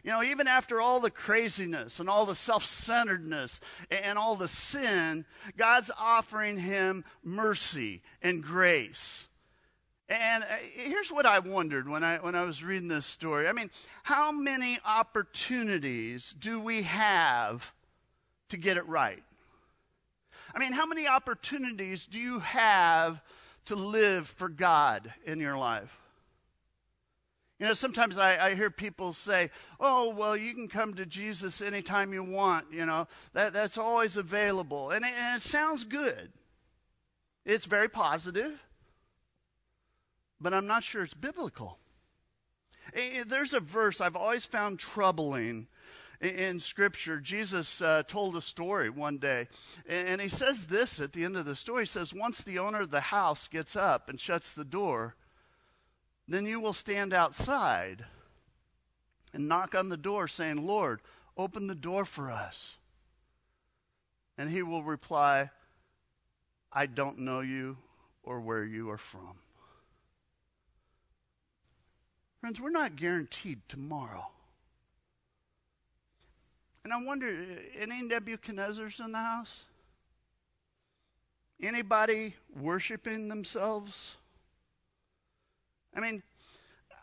You 0.04 0.12
know, 0.12 0.22
even 0.22 0.48
after 0.48 0.80
all 0.80 1.00
the 1.00 1.10
craziness 1.10 2.00
and 2.00 2.08
all 2.08 2.28
the 2.28 2.36
self 2.36 2.64
centeredness 2.64 3.60
and 3.90 4.20
all 4.20 4.36
the 4.36 4.48
sin, 4.48 5.26
God's 5.58 5.90
offering 5.98 6.58
him 6.58 7.06
mercy 7.24 8.04
and 8.22 8.44
grace. 8.44 9.28
And 10.08 10.44
uh, 10.44 10.48
here's 10.76 11.12
what 11.12 11.26
I 11.26 11.40
wondered 11.40 11.90
when 11.90 12.04
I, 12.04 12.18
when 12.18 12.36
I 12.36 12.44
was 12.44 12.64
reading 12.64 12.88
this 12.88 13.08
story. 13.08 13.48
I 13.48 13.52
mean, 13.52 13.72
how 14.04 14.32
many 14.32 14.78
opportunities 14.86 16.36
do 16.38 16.60
we 16.60 16.84
have 16.84 17.74
to 18.50 18.58
get 18.58 18.78
it 18.78 18.88
right? 18.88 19.24
I 20.54 20.60
mean, 20.60 20.74
how 20.74 20.86
many 20.86 21.08
opportunities 21.08 22.06
do 22.06 22.20
you 22.20 22.40
have 22.40 23.22
to 23.66 23.76
live 23.76 24.28
for 24.28 24.50
God 24.50 25.12
in 25.26 25.40
your 25.40 25.58
life? 25.58 26.00
You 27.60 27.68
know, 27.68 27.74
sometimes 27.74 28.18
I, 28.18 28.48
I, 28.48 28.56
hear 28.56 28.70
people 28.70 29.14
say, 29.14 29.50
oh, 29.80 30.10
well, 30.10 30.36
you 30.36 30.54
can 30.54 30.68
come 30.68 30.96
to 30.96 31.06
Jesus 31.06 31.62
anytime 31.62 32.12
you 32.12 32.24
want. 32.24 32.66
You 32.74 32.86
know, 32.86 33.08
that, 33.34 33.54
that's 33.54 33.78
always 33.78 34.18
available. 34.18 34.92
And 34.92 35.06
it, 35.06 35.14
and 35.18 35.38
it 35.38 35.42
sounds 35.42 35.84
good, 35.86 36.34
it's 37.46 37.66
very 37.66 37.88
positive, 37.88 38.66
but 40.42 40.54
I'm 40.54 40.68
not 40.68 40.84
sure 40.84 41.04
it's 41.04 41.14
biblical. 41.14 41.80
There's 43.26 43.54
a 43.54 43.60
verse 43.60 44.02
I've 44.02 44.18
always 44.18 44.46
found 44.46 44.78
troubling 44.78 45.68
in 46.22 46.60
Scripture. 46.60 47.20
Jesus 47.20 47.82
uh, 47.82 48.04
told 48.08 48.36
a 48.36 48.42
story 48.42 48.90
one 48.90 49.18
day, 49.18 49.48
and 49.88 50.22
he 50.22 50.30
says 50.30 50.68
this 50.68 51.00
at 51.00 51.14
the 51.14 51.24
end 51.24 51.36
of 51.36 51.46
the 51.46 51.56
story. 51.56 51.84
He 51.84 51.88
says, 51.88 52.14
Once 52.14 52.44
the 52.44 52.60
owner 52.60 52.82
of 52.82 52.92
the 52.92 53.02
house 53.02 53.48
gets 53.48 53.76
up 53.76 54.10
and 54.10 54.20
shuts 54.20 54.54
the 54.54 54.66
door, 54.66 55.16
then 56.28 56.46
you 56.46 56.60
will 56.60 56.74
stand 56.74 57.14
outside 57.14 58.06
and 59.34 59.48
knock 59.48 59.76
on 59.76 59.90
the 59.90 59.98
door, 59.98 60.28
saying, 60.28 60.66
Lord, 60.66 61.02
open 61.38 61.68
the 61.68 61.76
door 61.76 62.06
for 62.06 62.32
us. 62.32 62.78
And 64.38 64.50
he 64.50 64.64
will 64.64 64.84
reply, 64.84 65.50
I 66.72 66.86
don't 66.86 67.20
know 67.20 67.42
you 67.42 67.78
or 68.24 68.40
where 68.40 68.64
you 68.64 68.90
are 68.90 68.98
from. 68.98 69.38
Friends, 72.40 72.60
we're 72.60 72.72
not 72.72 72.96
guaranteed 72.96 73.62
tomorrow. 73.68 74.28
And 76.84 76.92
I 76.92 77.02
wonder, 77.02 77.28
uh, 77.28 77.82
any 77.82 78.02
Nebuchadnezzars 78.04 79.04
in 79.04 79.12
the 79.12 79.20
house? 79.20 79.64
Anybody 81.62 82.36
worshiping 82.60 83.30
themselves? 83.30 84.18
I 85.96 86.02
mean, 86.02 86.24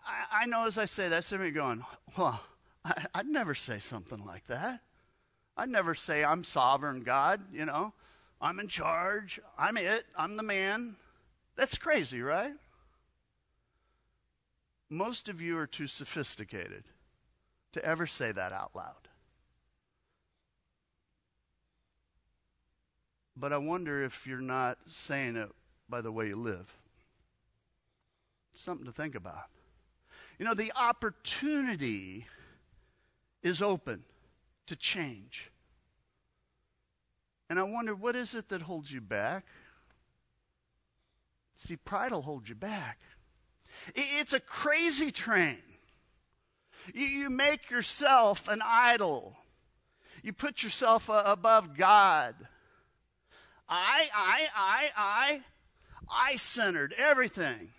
I, 0.06 0.42
I 0.42 0.46
know 0.46 0.66
as 0.66 0.76
I 0.76 0.84
say 0.84 1.08
that, 1.08 1.24
some 1.24 1.40
of 1.40 1.46
you 1.46 1.52
going, 1.52 1.82
well, 2.18 2.40
I, 2.84 3.06
I'd 3.14 3.26
never 3.26 3.54
say 3.54 3.78
something 3.78 4.24
like 4.24 4.46
that. 4.48 4.80
I'd 5.56 5.68
never 5.68 5.94
say 5.94 6.24
I'm 6.24 6.44
sovereign 6.44 7.00
God, 7.00 7.40
you 7.52 7.64
know. 7.64 7.94
I'm 8.40 8.58
in 8.58 8.68
charge. 8.68 9.40
I'm 9.58 9.76
it. 9.76 10.04
I'm 10.16 10.36
the 10.36 10.42
man. 10.42 10.96
That's 11.56 11.76
crazy, 11.76 12.22
right? 12.22 12.52
Most 14.88 15.28
of 15.28 15.40
you 15.40 15.58
are 15.58 15.66
too 15.66 15.86
sophisticated 15.86 16.84
to 17.72 17.84
ever 17.84 18.06
say 18.06 18.32
that 18.32 18.52
out 18.52 18.70
loud. 18.74 18.99
But 23.36 23.52
I 23.52 23.58
wonder 23.58 24.02
if 24.02 24.26
you're 24.26 24.40
not 24.40 24.78
saying 24.86 25.36
it 25.36 25.50
by 25.88 26.00
the 26.00 26.12
way 26.12 26.28
you 26.28 26.36
live. 26.36 26.72
Something 28.54 28.86
to 28.86 28.92
think 28.92 29.14
about. 29.14 29.46
You 30.38 30.44
know, 30.44 30.54
the 30.54 30.72
opportunity 30.74 32.26
is 33.42 33.62
open 33.62 34.04
to 34.66 34.76
change. 34.76 35.50
And 37.48 37.58
I 37.58 37.62
wonder, 37.62 37.94
what 37.94 38.14
is 38.14 38.34
it 38.34 38.48
that 38.50 38.62
holds 38.62 38.92
you 38.92 39.00
back? 39.00 39.44
See, 41.56 41.76
pride 41.76 42.12
will 42.12 42.22
hold 42.22 42.48
you 42.48 42.54
back. 42.54 42.98
It's 43.94 44.32
a 44.32 44.40
crazy 44.40 45.10
train. 45.10 45.58
You 46.94 47.28
make 47.28 47.70
yourself 47.70 48.48
an 48.48 48.62
idol. 48.64 49.36
You 50.22 50.32
put 50.32 50.62
yourself 50.62 51.10
above 51.12 51.76
God. 51.76 52.34
I, 53.70 54.08
I, 54.14 54.46
I, 54.56 54.90
I, 54.96 55.42
I 56.10 56.36
centered 56.36 56.92
everything. 56.98 57.70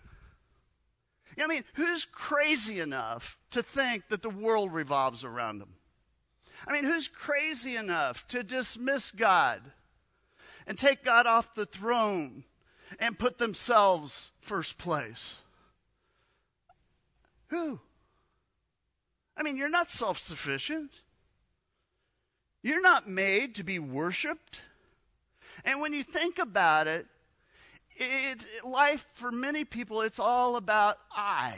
I 1.37 1.47
mean, 1.47 1.63
who's 1.73 2.05
crazy 2.05 2.79
enough 2.79 3.37
to 3.51 3.61
think 3.61 4.07
that 4.09 4.21
the 4.21 4.29
world 4.29 4.73
revolves 4.73 5.23
around 5.23 5.59
them? 5.59 5.73
I 6.65 6.71
mean, 6.71 6.85
who's 6.85 7.07
crazy 7.07 7.75
enough 7.75 8.27
to 8.29 8.43
dismiss 8.43 9.11
God 9.11 9.61
and 10.67 10.77
take 10.77 11.03
God 11.03 11.25
off 11.25 11.55
the 11.55 11.65
throne 11.65 12.43
and 12.99 13.19
put 13.19 13.37
themselves 13.37 14.31
first 14.39 14.77
place? 14.77 15.37
Who? 17.47 17.79
I 19.35 19.43
mean, 19.43 19.57
you're 19.57 19.69
not 19.69 19.89
self 19.89 20.19
sufficient. 20.19 20.91
You're 22.61 22.81
not 22.81 23.09
made 23.09 23.55
to 23.55 23.63
be 23.63 23.79
worshiped. 23.79 24.61
And 25.65 25.81
when 25.81 25.93
you 25.93 26.03
think 26.03 26.39
about 26.39 26.87
it, 26.87 27.05
it, 27.95 28.45
life 28.63 29.05
for 29.13 29.31
many 29.31 29.63
people, 29.63 30.01
it's 30.01 30.19
all 30.19 30.55
about 30.55 30.97
I. 31.15 31.57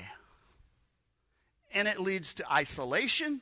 And 1.74 1.88
it 1.88 2.00
leads 2.00 2.34
to 2.36 2.52
isolation 2.52 3.42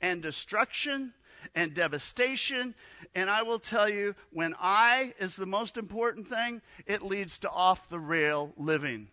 and 0.00 0.22
destruction 0.22 1.12
and 1.54 1.74
devastation. 1.74 2.74
And 3.14 3.30
I 3.30 3.42
will 3.42 3.58
tell 3.58 3.88
you, 3.88 4.14
when 4.32 4.54
I 4.60 5.12
is 5.18 5.36
the 5.36 5.46
most 5.46 5.76
important 5.76 6.28
thing, 6.28 6.62
it 6.86 7.02
leads 7.02 7.38
to 7.40 7.50
off 7.50 7.88
the 7.88 8.00
rail 8.00 8.52
living. 8.56 9.08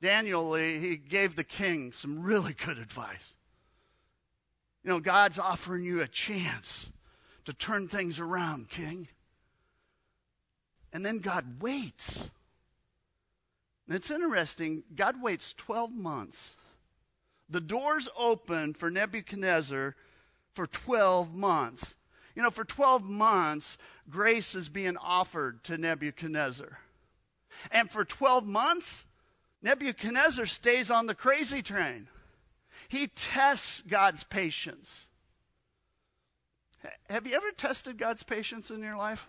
Daniel, 0.00 0.54
he 0.54 0.96
gave 0.96 1.34
the 1.34 1.44
king 1.44 1.92
some 1.92 2.22
really 2.22 2.52
good 2.52 2.78
advice. 2.78 3.34
You 4.84 4.90
know, 4.90 5.00
God's 5.00 5.38
offering 5.38 5.84
you 5.84 6.00
a 6.00 6.08
chance 6.08 6.90
to 7.48 7.54
turn 7.54 7.88
things 7.88 8.20
around, 8.20 8.68
King. 8.68 9.08
And 10.92 11.04
then 11.04 11.16
God 11.16 11.62
waits. 11.62 12.28
And 13.86 13.96
it's 13.96 14.10
interesting, 14.10 14.82
God 14.94 15.22
waits 15.22 15.54
12 15.54 15.90
months. 15.90 16.56
The 17.48 17.62
doors 17.62 18.06
open 18.18 18.74
for 18.74 18.90
Nebuchadnezzar 18.90 19.96
for 20.52 20.66
12 20.66 21.34
months. 21.34 21.94
You 22.34 22.42
know, 22.42 22.50
for 22.50 22.64
12 22.64 23.04
months, 23.04 23.78
grace 24.10 24.54
is 24.54 24.68
being 24.68 24.98
offered 24.98 25.64
to 25.64 25.78
Nebuchadnezzar. 25.78 26.80
And 27.70 27.90
for 27.90 28.04
12 28.04 28.46
months, 28.46 29.06
Nebuchadnezzar 29.62 30.44
stays 30.44 30.90
on 30.90 31.06
the 31.06 31.14
crazy 31.14 31.62
train. 31.62 32.08
He 32.88 33.06
tests 33.06 33.82
God's 33.88 34.22
patience. 34.24 35.07
Have 37.08 37.26
you 37.26 37.34
ever 37.34 37.50
tested 37.50 37.98
God's 37.98 38.22
patience 38.22 38.70
in 38.70 38.82
your 38.82 38.96
life? 38.96 39.26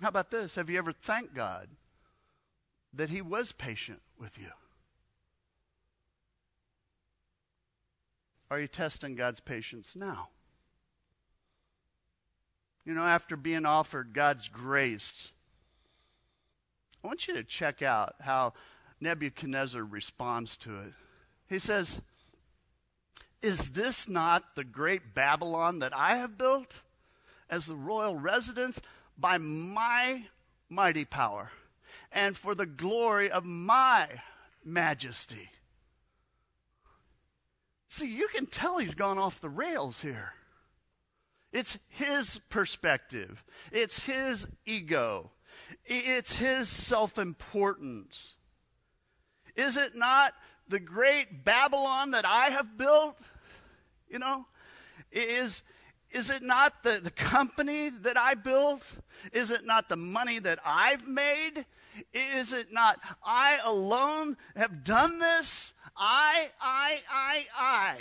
How 0.00 0.08
about 0.08 0.30
this? 0.30 0.54
Have 0.54 0.70
you 0.70 0.78
ever 0.78 0.92
thanked 0.92 1.34
God 1.34 1.68
that 2.92 3.10
He 3.10 3.20
was 3.20 3.52
patient 3.52 4.00
with 4.18 4.38
you? 4.38 4.48
Are 8.50 8.60
you 8.60 8.68
testing 8.68 9.14
God's 9.14 9.40
patience 9.40 9.94
now? 9.94 10.28
You 12.86 12.94
know, 12.94 13.04
after 13.04 13.36
being 13.36 13.66
offered 13.66 14.14
God's 14.14 14.48
grace, 14.48 15.32
I 17.04 17.06
want 17.06 17.28
you 17.28 17.34
to 17.34 17.44
check 17.44 17.82
out 17.82 18.14
how 18.20 18.54
Nebuchadnezzar 19.00 19.84
responds 19.84 20.56
to 20.58 20.78
it. 20.78 20.94
He 21.48 21.58
says, 21.58 22.00
Is 23.40 23.70
this 23.70 24.08
not 24.08 24.56
the 24.56 24.64
great 24.64 25.14
Babylon 25.14 25.78
that 25.78 25.94
I 25.94 26.16
have 26.16 26.36
built 26.36 26.80
as 27.48 27.66
the 27.66 27.76
royal 27.76 28.16
residence 28.16 28.80
by 29.16 29.38
my 29.38 30.24
mighty 30.68 31.04
power 31.04 31.50
and 32.10 32.36
for 32.36 32.54
the 32.54 32.66
glory 32.66 33.30
of 33.30 33.44
my 33.44 34.08
majesty? 34.64 35.50
See, 37.88 38.08
you 38.08 38.28
can 38.28 38.46
tell 38.46 38.78
he's 38.78 38.94
gone 38.94 39.18
off 39.18 39.40
the 39.40 39.48
rails 39.48 40.00
here. 40.02 40.34
It's 41.52 41.78
his 41.88 42.40
perspective, 42.50 43.42
it's 43.72 44.04
his 44.04 44.46
ego, 44.66 45.30
it's 45.86 46.36
his 46.36 46.68
self 46.68 47.18
importance. 47.18 48.34
Is 49.56 49.76
it 49.76 49.96
not 49.96 50.34
the 50.68 50.80
great 50.80 51.44
Babylon 51.44 52.12
that 52.12 52.26
I 52.26 52.50
have 52.50 52.76
built? 52.76 53.18
You 54.08 54.18
know, 54.18 54.46
is, 55.12 55.62
is 56.10 56.30
it 56.30 56.42
not 56.42 56.82
the, 56.82 57.00
the 57.02 57.10
company 57.10 57.90
that 57.90 58.16
I 58.16 58.34
built? 58.34 58.82
Is 59.32 59.50
it 59.50 59.64
not 59.64 59.88
the 59.88 59.96
money 59.96 60.38
that 60.38 60.58
I've 60.64 61.06
made? 61.06 61.66
Is 62.12 62.52
it 62.52 62.72
not 62.72 63.00
I 63.24 63.58
alone 63.64 64.36
have 64.56 64.84
done 64.84 65.18
this? 65.18 65.72
I, 65.96 66.48
I, 66.60 66.98
I, 67.10 67.46
I. 67.56 67.96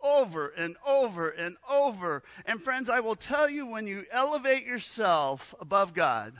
Over 0.00 0.48
and 0.48 0.76
over 0.86 1.30
and 1.30 1.56
over. 1.68 2.22
And 2.46 2.62
friends, 2.62 2.90
I 2.90 3.00
will 3.00 3.16
tell 3.16 3.48
you 3.48 3.66
when 3.66 3.86
you 3.86 4.04
elevate 4.10 4.66
yourself 4.66 5.54
above 5.60 5.94
God, 5.94 6.34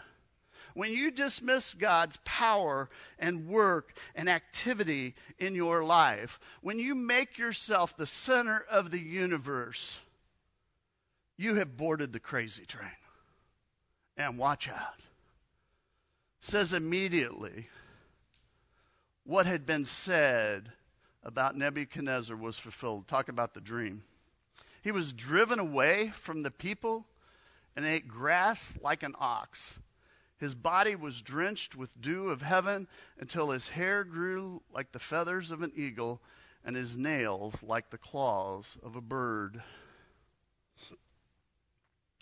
when 0.74 0.92
you 0.92 1.10
dismiss 1.10 1.72
God's 1.72 2.18
power 2.24 2.90
and 3.18 3.48
work 3.48 3.96
and 4.14 4.28
activity 4.28 5.14
in 5.38 5.54
your 5.54 5.82
life, 5.82 6.38
when 6.60 6.78
you 6.78 6.94
make 6.94 7.38
yourself 7.38 7.96
the 7.96 8.06
center 8.06 8.64
of 8.70 8.90
the 8.90 9.00
universe, 9.00 10.00
you 11.36 11.54
have 11.54 11.76
boarded 11.76 12.12
the 12.12 12.20
crazy 12.20 12.66
train. 12.66 12.90
And 14.16 14.38
watch 14.38 14.68
out. 14.68 15.00
says 16.40 16.72
immediately 16.72 17.68
what 19.24 19.46
had 19.46 19.64
been 19.64 19.84
said 19.84 20.70
about 21.22 21.56
Nebuchadnezzar 21.56 22.36
was 22.36 22.58
fulfilled. 22.58 23.08
Talk 23.08 23.28
about 23.28 23.54
the 23.54 23.60
dream. 23.60 24.02
He 24.82 24.92
was 24.92 25.12
driven 25.12 25.58
away 25.58 26.12
from 26.14 26.42
the 26.42 26.50
people 26.50 27.06
and 27.74 27.86
ate 27.86 28.06
grass 28.06 28.74
like 28.82 29.02
an 29.02 29.14
ox. 29.18 29.78
His 30.38 30.54
body 30.54 30.96
was 30.96 31.22
drenched 31.22 31.76
with 31.76 32.00
dew 32.00 32.28
of 32.28 32.42
heaven 32.42 32.88
until 33.18 33.50
his 33.50 33.68
hair 33.68 34.04
grew 34.04 34.62
like 34.72 34.92
the 34.92 34.98
feathers 34.98 35.50
of 35.50 35.62
an 35.62 35.72
eagle 35.74 36.20
and 36.64 36.74
his 36.74 36.96
nails 36.96 37.62
like 37.62 37.90
the 37.90 37.98
claws 37.98 38.78
of 38.82 38.96
a 38.96 39.00
bird. 39.00 39.62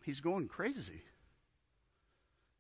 He's 0.05 0.21
going 0.21 0.49
crazy. 0.49 1.03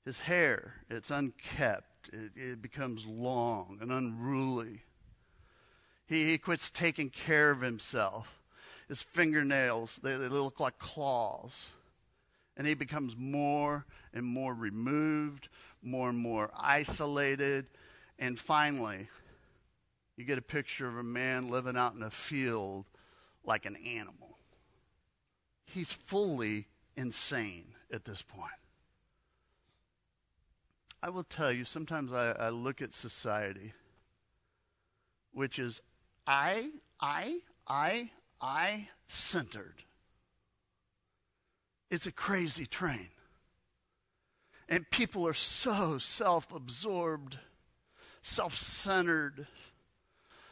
His 0.04 0.20
hair, 0.20 0.74
it's 0.88 1.10
unkept, 1.10 2.10
it, 2.12 2.32
it 2.34 2.62
becomes 2.62 3.06
long 3.06 3.78
and 3.80 3.92
unruly. 3.92 4.82
He, 6.06 6.30
he 6.30 6.38
quits 6.38 6.70
taking 6.70 7.10
care 7.10 7.50
of 7.50 7.60
himself. 7.60 8.42
His 8.88 9.02
fingernails, 9.02 10.00
they, 10.02 10.16
they 10.16 10.28
look 10.28 10.60
like 10.60 10.78
claws. 10.78 11.70
And 12.56 12.66
he 12.66 12.74
becomes 12.74 13.16
more 13.16 13.86
and 14.12 14.24
more 14.26 14.54
removed, 14.54 15.48
more 15.82 16.10
and 16.10 16.18
more 16.18 16.50
isolated. 16.56 17.66
And 18.18 18.38
finally, 18.38 19.08
you 20.16 20.24
get 20.24 20.38
a 20.38 20.42
picture 20.42 20.86
of 20.86 20.96
a 20.96 21.02
man 21.02 21.48
living 21.48 21.76
out 21.76 21.94
in 21.94 22.02
a 22.02 22.10
field 22.10 22.84
like 23.44 23.64
an 23.64 23.76
animal. 23.76 24.38
He's 25.64 25.92
fully 25.92 26.66
insane 26.96 27.74
at 27.92 28.04
this 28.04 28.22
point. 28.22 28.52
I 31.02 31.10
will 31.10 31.24
tell 31.24 31.50
you, 31.50 31.64
sometimes 31.64 32.12
I, 32.12 32.32
I 32.32 32.50
look 32.50 32.80
at 32.80 32.94
society, 32.94 33.72
which 35.32 35.58
is 35.58 35.80
I, 36.26 36.70
I, 37.00 37.40
I, 37.66 38.10
I 38.40 38.88
centered. 39.08 39.82
It's 41.92 42.06
a 42.06 42.12
crazy 42.12 42.64
train. 42.64 43.08
And 44.66 44.90
people 44.90 45.28
are 45.28 45.34
so 45.34 45.98
self 45.98 46.50
absorbed, 46.50 47.38
self 48.22 48.56
centered, 48.56 49.46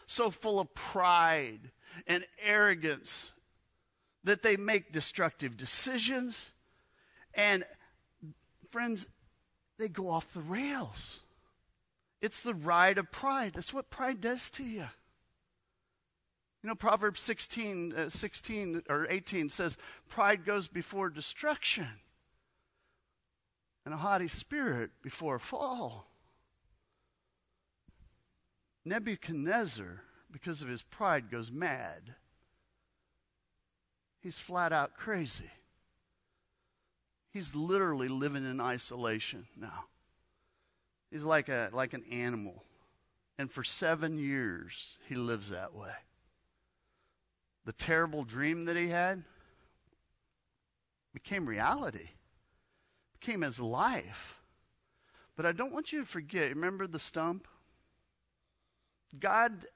so 0.07 0.31
full 0.31 0.61
of 0.61 0.75
pride 0.75 1.71
and 2.07 2.27
arrogance 2.45 3.33
that 4.23 4.43
they 4.43 4.59
make 4.59 4.93
destructive 4.93 5.57
decisions. 5.57 6.51
And, 7.33 7.65
friends, 8.71 9.07
they 9.79 9.89
go 9.89 10.11
off 10.11 10.35
the 10.35 10.43
rails. 10.43 11.21
It's 12.21 12.43
the 12.43 12.53
ride 12.53 12.99
of 12.99 13.11
pride. 13.11 13.53
That's 13.55 13.73
what 13.73 13.89
pride 13.89 14.21
does 14.21 14.51
to 14.51 14.63
you. 14.63 14.89
You 16.63 16.69
know, 16.69 16.75
Proverbs 16.75 17.21
16, 17.21 17.95
uh, 17.97 18.11
16 18.11 18.83
or 18.91 19.07
18 19.09 19.49
says, 19.49 19.79
Pride 20.09 20.45
goes 20.45 20.69
before 20.69 21.09
destruction, 21.09 21.89
and 23.87 23.95
a 23.95 23.97
haughty 23.97 24.29
spirit 24.29 24.91
before 25.03 25.37
a 25.37 25.41
fall. 25.41 26.07
Nebuchadnezzar, 28.85 30.03
because 30.31 30.61
of 30.61 30.69
his 30.69 30.83
pride, 30.83 31.31
goes 31.31 31.51
mad. 31.51 32.15
He's 34.21 34.39
flat 34.39 34.73
out 34.73 34.95
crazy. 34.95 35.51
He's 37.33 37.55
literally 37.55 38.09
living 38.09 38.45
in 38.45 38.61
isolation 38.61 39.47
now. 39.57 39.85
He's 41.11 41.25
like, 41.25 41.49
a, 41.49 41.71
like 41.73 41.95
an 41.95 42.05
animal. 42.11 42.65
And 43.39 43.51
for 43.51 43.65
seven 43.65 44.19
years, 44.19 44.99
he 45.09 45.15
lives 45.15 45.49
that 45.51 45.75
way 45.75 45.93
the 47.71 47.85
terrible 47.85 48.25
dream 48.25 48.65
that 48.65 48.77
he 48.77 48.89
had 48.89 49.23
became 51.15 51.47
reality, 51.47 52.09
became 53.21 53.43
his 53.43 53.61
life. 53.61 54.41
But 55.37 55.47
I 55.47 55.53
don't 55.53 55.73
want 55.73 55.93
you 55.93 56.01
to 56.01 56.05
forget, 56.05 56.49
remember 56.49 56.89
the 56.89 56.99
stump? 56.99 57.47
God 59.17 59.67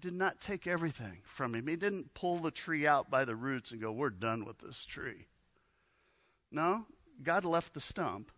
did 0.00 0.14
not 0.14 0.40
take 0.40 0.66
everything 0.66 1.20
from 1.22 1.54
him. 1.54 1.66
He 1.66 1.76
didn't 1.76 2.14
pull 2.14 2.38
the 2.38 2.50
tree 2.50 2.86
out 2.86 3.10
by 3.10 3.26
the 3.26 3.36
roots 3.36 3.70
and 3.70 3.78
go, 3.78 3.92
We're 3.92 4.08
done 4.08 4.46
with 4.46 4.60
this 4.60 4.86
tree. 4.86 5.26
No, 6.50 6.86
God 7.22 7.44
left 7.44 7.74
the 7.74 7.80
stump. 7.80 8.30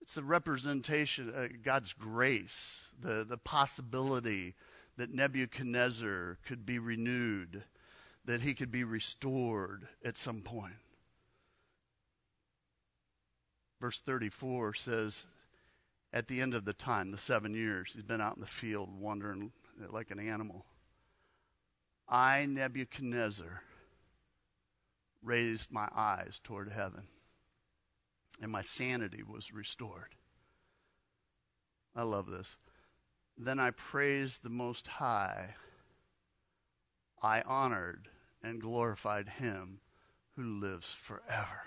It's 0.00 0.16
a 0.16 0.22
representation 0.22 1.32
of 1.34 1.64
God's 1.64 1.94
grace, 1.94 2.90
the, 2.96 3.26
the 3.28 3.38
possibility 3.38 4.54
that 4.96 5.12
Nebuchadnezzar 5.12 6.38
could 6.46 6.66
be 6.66 6.78
renewed, 6.78 7.64
that 8.24 8.42
he 8.42 8.54
could 8.54 8.70
be 8.70 8.84
restored 8.84 9.88
at 10.04 10.18
some 10.18 10.42
point. 10.42 10.74
Verse 13.80 13.98
34 13.98 14.74
says, 14.74 15.24
at 16.12 16.26
the 16.26 16.40
end 16.40 16.54
of 16.54 16.64
the 16.64 16.72
time, 16.72 17.12
the 17.12 17.18
seven 17.18 17.54
years, 17.54 17.92
he's 17.92 18.02
been 18.02 18.20
out 18.20 18.34
in 18.34 18.40
the 18.40 18.46
field 18.46 18.90
wandering 18.98 19.52
like 19.88 20.10
an 20.10 20.18
animal. 20.18 20.66
I, 22.08 22.46
Nebuchadnezzar, 22.46 23.62
raised 25.22 25.70
my 25.70 25.88
eyes 25.94 26.40
toward 26.42 26.72
heaven, 26.72 27.04
and 28.42 28.50
my 28.50 28.62
sanity 28.62 29.22
was 29.22 29.52
restored. 29.52 30.16
I 31.94 32.02
love 32.02 32.26
this. 32.26 32.56
Then 33.42 33.58
I 33.58 33.70
praised 33.70 34.42
the 34.42 34.50
Most 34.50 34.86
High. 34.86 35.54
I 37.22 37.40
honored 37.40 38.08
and 38.42 38.60
glorified 38.60 39.30
him 39.30 39.80
who 40.36 40.42
lives 40.42 40.92
forever. 40.92 41.62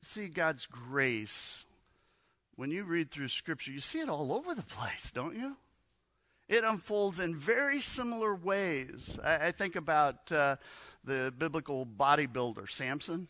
See 0.00 0.26
God's 0.26 0.66
grace. 0.66 1.64
When 2.56 2.72
you 2.72 2.82
read 2.82 3.12
through 3.12 3.28
Scripture, 3.28 3.70
you 3.70 3.78
see 3.78 4.00
it 4.00 4.08
all 4.08 4.32
over 4.32 4.56
the 4.56 4.64
place, 4.64 5.12
don't 5.12 5.36
you? 5.36 5.56
It 6.48 6.64
unfolds 6.64 7.20
in 7.20 7.36
very 7.36 7.80
similar 7.80 8.34
ways. 8.34 9.20
I, 9.22 9.46
I 9.46 9.50
think 9.52 9.76
about 9.76 10.32
uh, 10.32 10.56
the 11.04 11.32
biblical 11.38 11.86
bodybuilder, 11.86 12.68
Samson. 12.68 13.28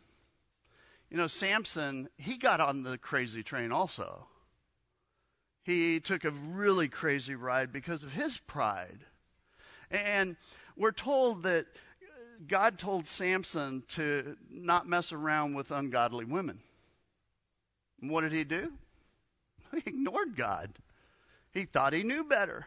You 1.12 1.18
know, 1.18 1.26
Samson, 1.26 2.08
he 2.16 2.38
got 2.38 2.62
on 2.62 2.84
the 2.84 2.96
crazy 2.96 3.42
train 3.42 3.70
also. 3.70 4.28
He 5.62 6.00
took 6.00 6.24
a 6.24 6.30
really 6.30 6.88
crazy 6.88 7.34
ride 7.34 7.70
because 7.70 8.02
of 8.02 8.14
his 8.14 8.38
pride. 8.38 9.00
And 9.90 10.36
we're 10.74 10.90
told 10.90 11.42
that 11.42 11.66
God 12.48 12.78
told 12.78 13.06
Samson 13.06 13.82
to 13.88 14.38
not 14.50 14.88
mess 14.88 15.12
around 15.12 15.52
with 15.52 15.70
ungodly 15.70 16.24
women. 16.24 16.60
What 18.00 18.22
did 18.22 18.32
he 18.32 18.44
do? 18.44 18.72
He 19.72 19.82
ignored 19.90 20.34
God. 20.34 20.70
He 21.52 21.64
thought 21.64 21.92
he 21.92 22.02
knew 22.04 22.24
better. 22.24 22.66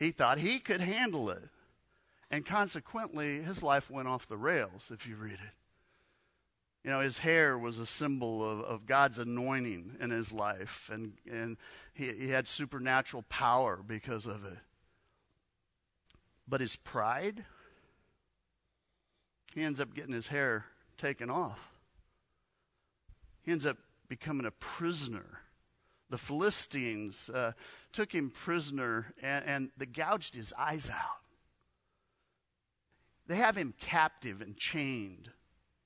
He 0.00 0.10
thought 0.10 0.38
he 0.38 0.58
could 0.58 0.80
handle 0.80 1.30
it. 1.30 1.44
And 2.28 2.44
consequently, 2.44 3.40
his 3.40 3.62
life 3.62 3.88
went 3.88 4.08
off 4.08 4.26
the 4.26 4.36
rails, 4.36 4.90
if 4.92 5.06
you 5.06 5.14
read 5.14 5.34
it. 5.34 5.61
You 6.84 6.90
know, 6.90 7.00
his 7.00 7.18
hair 7.18 7.56
was 7.56 7.78
a 7.78 7.86
symbol 7.86 8.48
of, 8.48 8.60
of 8.60 8.86
God's 8.86 9.18
anointing 9.18 9.96
in 10.00 10.10
his 10.10 10.32
life, 10.32 10.90
and, 10.92 11.12
and 11.30 11.56
he, 11.94 12.12
he 12.12 12.28
had 12.28 12.48
supernatural 12.48 13.24
power 13.28 13.80
because 13.86 14.26
of 14.26 14.44
it. 14.44 14.58
But 16.48 16.60
his 16.60 16.74
pride, 16.74 17.44
he 19.54 19.62
ends 19.62 19.78
up 19.78 19.94
getting 19.94 20.12
his 20.12 20.26
hair 20.26 20.64
taken 20.98 21.30
off. 21.30 21.60
He 23.44 23.52
ends 23.52 23.64
up 23.64 23.76
becoming 24.08 24.46
a 24.46 24.50
prisoner. 24.50 25.40
The 26.10 26.18
Philistines 26.18 27.30
uh, 27.30 27.52
took 27.92 28.12
him 28.12 28.30
prisoner 28.30 29.14
and, 29.22 29.44
and 29.46 29.70
they 29.76 29.86
gouged 29.86 30.34
his 30.34 30.52
eyes 30.58 30.90
out. 30.90 31.20
They 33.28 33.36
have 33.36 33.56
him 33.56 33.72
captive 33.78 34.40
and 34.40 34.56
chained 34.56 35.30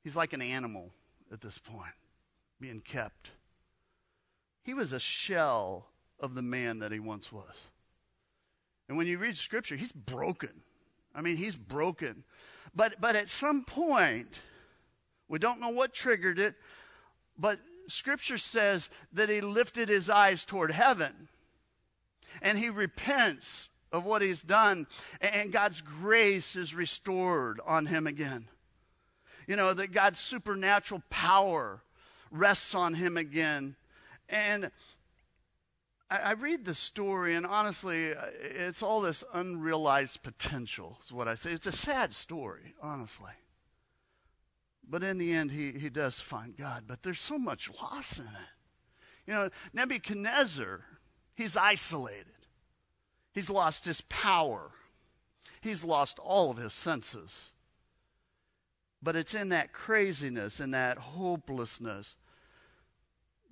He's 0.06 0.14
like 0.14 0.34
an 0.34 0.40
animal 0.40 0.92
at 1.32 1.40
this 1.40 1.58
point, 1.58 1.90
being 2.60 2.80
kept. 2.80 3.32
He 4.62 4.72
was 4.72 4.92
a 4.92 5.00
shell 5.00 5.88
of 6.20 6.36
the 6.36 6.42
man 6.42 6.78
that 6.78 6.92
he 6.92 7.00
once 7.00 7.32
was. 7.32 7.56
And 8.88 8.96
when 8.96 9.08
you 9.08 9.18
read 9.18 9.36
scripture, 9.36 9.74
he's 9.74 9.90
broken. 9.90 10.62
I 11.12 11.22
mean, 11.22 11.36
he's 11.36 11.56
broken. 11.56 12.22
But 12.72 13.00
but 13.00 13.16
at 13.16 13.28
some 13.28 13.64
point, 13.64 14.38
we 15.26 15.40
don't 15.40 15.58
know 15.58 15.70
what 15.70 15.92
triggered 15.92 16.38
it, 16.38 16.54
but 17.36 17.58
scripture 17.88 18.38
says 18.38 18.88
that 19.12 19.28
he 19.28 19.40
lifted 19.40 19.88
his 19.88 20.08
eyes 20.08 20.44
toward 20.44 20.70
heaven. 20.70 21.26
And 22.40 22.56
he 22.56 22.70
repents 22.70 23.70
of 23.90 24.04
what 24.04 24.22
he's 24.22 24.42
done, 24.42 24.86
and 25.20 25.52
God's 25.52 25.80
grace 25.80 26.54
is 26.54 26.76
restored 26.76 27.60
on 27.66 27.86
him 27.86 28.06
again. 28.06 28.46
You 29.46 29.56
know, 29.56 29.74
that 29.74 29.92
God's 29.92 30.18
supernatural 30.18 31.02
power 31.10 31.82
rests 32.30 32.74
on 32.74 32.94
him 32.94 33.16
again. 33.16 33.76
And 34.28 34.70
I, 36.10 36.16
I 36.16 36.32
read 36.32 36.64
the 36.64 36.74
story, 36.74 37.34
and 37.34 37.46
honestly, 37.46 38.12
it's 38.40 38.82
all 38.82 39.00
this 39.00 39.22
unrealized 39.32 40.22
potential, 40.22 40.98
is 41.04 41.12
what 41.12 41.28
I 41.28 41.34
say. 41.34 41.52
It's 41.52 41.66
a 41.66 41.72
sad 41.72 42.14
story, 42.14 42.74
honestly. 42.82 43.32
But 44.88 45.02
in 45.02 45.18
the 45.18 45.32
end, 45.32 45.50
he, 45.50 45.72
he 45.72 45.90
does 45.90 46.20
find 46.20 46.56
God. 46.56 46.84
But 46.86 47.02
there's 47.02 47.20
so 47.20 47.38
much 47.38 47.70
loss 47.82 48.18
in 48.18 48.24
it. 48.24 48.30
You 49.26 49.34
know, 49.34 49.50
Nebuchadnezzar, 49.72 50.84
he's 51.34 51.56
isolated. 51.56 52.26
He's 53.32 53.50
lost 53.50 53.84
his 53.84 54.00
power. 54.02 54.70
He's 55.60 55.84
lost 55.84 56.18
all 56.20 56.52
of 56.52 56.58
his 56.58 56.72
senses. 56.72 57.50
But 59.06 59.14
it's 59.14 59.36
in 59.36 59.50
that 59.50 59.72
craziness 59.72 60.58
and 60.58 60.74
that 60.74 60.98
hopelessness 60.98 62.16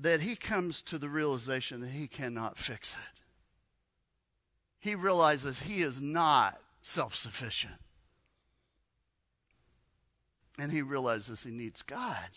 that 0.00 0.20
he 0.20 0.34
comes 0.34 0.82
to 0.82 0.98
the 0.98 1.08
realization 1.08 1.80
that 1.82 1.90
he 1.90 2.08
cannot 2.08 2.58
fix 2.58 2.94
it. 2.94 3.20
He 4.80 4.96
realizes 4.96 5.60
he 5.60 5.82
is 5.82 6.00
not 6.00 6.58
self 6.82 7.14
sufficient. 7.14 7.76
And 10.58 10.72
he 10.72 10.82
realizes 10.82 11.44
he 11.44 11.52
needs 11.52 11.82
God. 11.82 12.30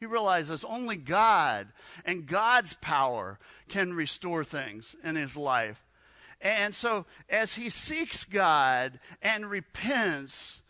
He 0.00 0.06
realizes 0.06 0.64
only 0.64 0.96
God 0.96 1.68
and 2.06 2.26
God's 2.26 2.72
power 2.80 3.38
can 3.68 3.92
restore 3.92 4.42
things 4.42 4.96
in 5.04 5.16
his 5.16 5.36
life. 5.36 5.84
And 6.40 6.74
so, 6.74 7.04
as 7.28 7.56
he 7.56 7.68
seeks 7.68 8.24
God 8.24 9.00
and 9.20 9.50
repents, 9.50 10.62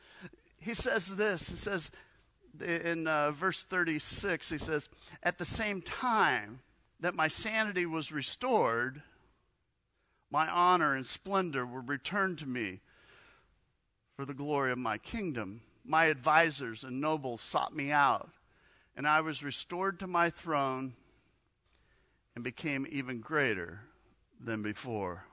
he 0.66 0.74
says 0.74 1.14
this. 1.14 1.48
He 1.48 1.56
says 1.56 1.92
in 2.60 3.06
uh, 3.06 3.30
verse 3.30 3.62
36, 3.62 4.50
he 4.50 4.58
says, 4.58 4.88
At 5.22 5.38
the 5.38 5.44
same 5.44 5.80
time 5.80 6.58
that 6.98 7.14
my 7.14 7.28
sanity 7.28 7.86
was 7.86 8.10
restored, 8.10 9.00
my 10.28 10.48
honor 10.48 10.96
and 10.96 11.06
splendor 11.06 11.64
were 11.64 11.82
returned 11.82 12.38
to 12.38 12.46
me 12.46 12.80
for 14.16 14.24
the 14.24 14.34
glory 14.34 14.72
of 14.72 14.78
my 14.78 14.98
kingdom. 14.98 15.60
My 15.84 16.06
advisors 16.06 16.82
and 16.82 17.00
nobles 17.00 17.42
sought 17.42 17.76
me 17.76 17.92
out, 17.92 18.30
and 18.96 19.06
I 19.06 19.20
was 19.20 19.44
restored 19.44 20.00
to 20.00 20.08
my 20.08 20.30
throne 20.30 20.94
and 22.34 22.42
became 22.42 22.88
even 22.90 23.20
greater 23.20 23.82
than 24.40 24.62
before. 24.62 25.26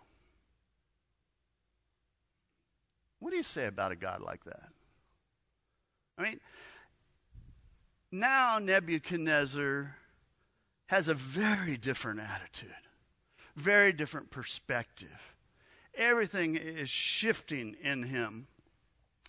What 3.17 3.31
do 3.31 3.37
you 3.37 3.41
say 3.41 3.65
about 3.65 3.91
a 3.91 3.95
God 3.95 4.21
like 4.21 4.43
that? 4.43 4.72
I 6.17 6.23
mean, 6.23 6.39
now 8.11 8.59
Nebuchadnezzar 8.59 9.95
has 10.87 11.07
a 11.07 11.13
very 11.13 11.77
different 11.77 12.19
attitude, 12.19 12.69
very 13.55 13.91
different 13.91 14.29
perspective. 14.29 15.35
Everything 15.95 16.55
is 16.55 16.89
shifting 16.89 17.75
in 17.81 18.03
him. 18.03 18.47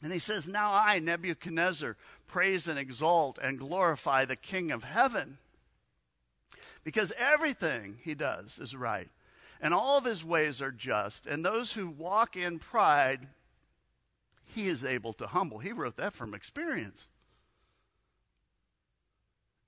And 0.02 0.12
he 0.12 0.18
says, 0.18 0.46
Now 0.46 0.72
I, 0.72 0.98
Nebuchadnezzar, 0.98 1.96
praise 2.26 2.68
and 2.68 2.78
exalt 2.78 3.38
and 3.42 3.58
glorify 3.58 4.24
the 4.24 4.36
King 4.36 4.70
of 4.70 4.84
heaven. 4.84 5.38
Because 6.82 7.12
everything 7.16 7.98
he 8.02 8.14
does 8.14 8.58
is 8.58 8.76
right, 8.76 9.08
and 9.60 9.72
all 9.72 9.96
of 9.96 10.04
his 10.04 10.22
ways 10.22 10.60
are 10.60 10.70
just, 10.70 11.26
and 11.26 11.42
those 11.42 11.72
who 11.72 11.88
walk 11.88 12.36
in 12.36 12.58
pride 12.58 13.28
he 14.54 14.68
is 14.68 14.84
able 14.84 15.12
to 15.14 15.26
humble. 15.26 15.58
He 15.58 15.72
wrote 15.72 15.96
that 15.96 16.12
from 16.12 16.32
experience. 16.32 17.08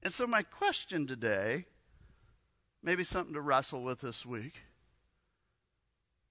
And 0.03 0.13
so, 0.13 0.27
my 0.27 0.43
question 0.43 1.07
today, 1.07 1.67
maybe 2.83 3.03
something 3.03 3.35
to 3.35 3.41
wrestle 3.41 3.83
with 3.83 4.01
this 4.01 4.25
week 4.25 4.55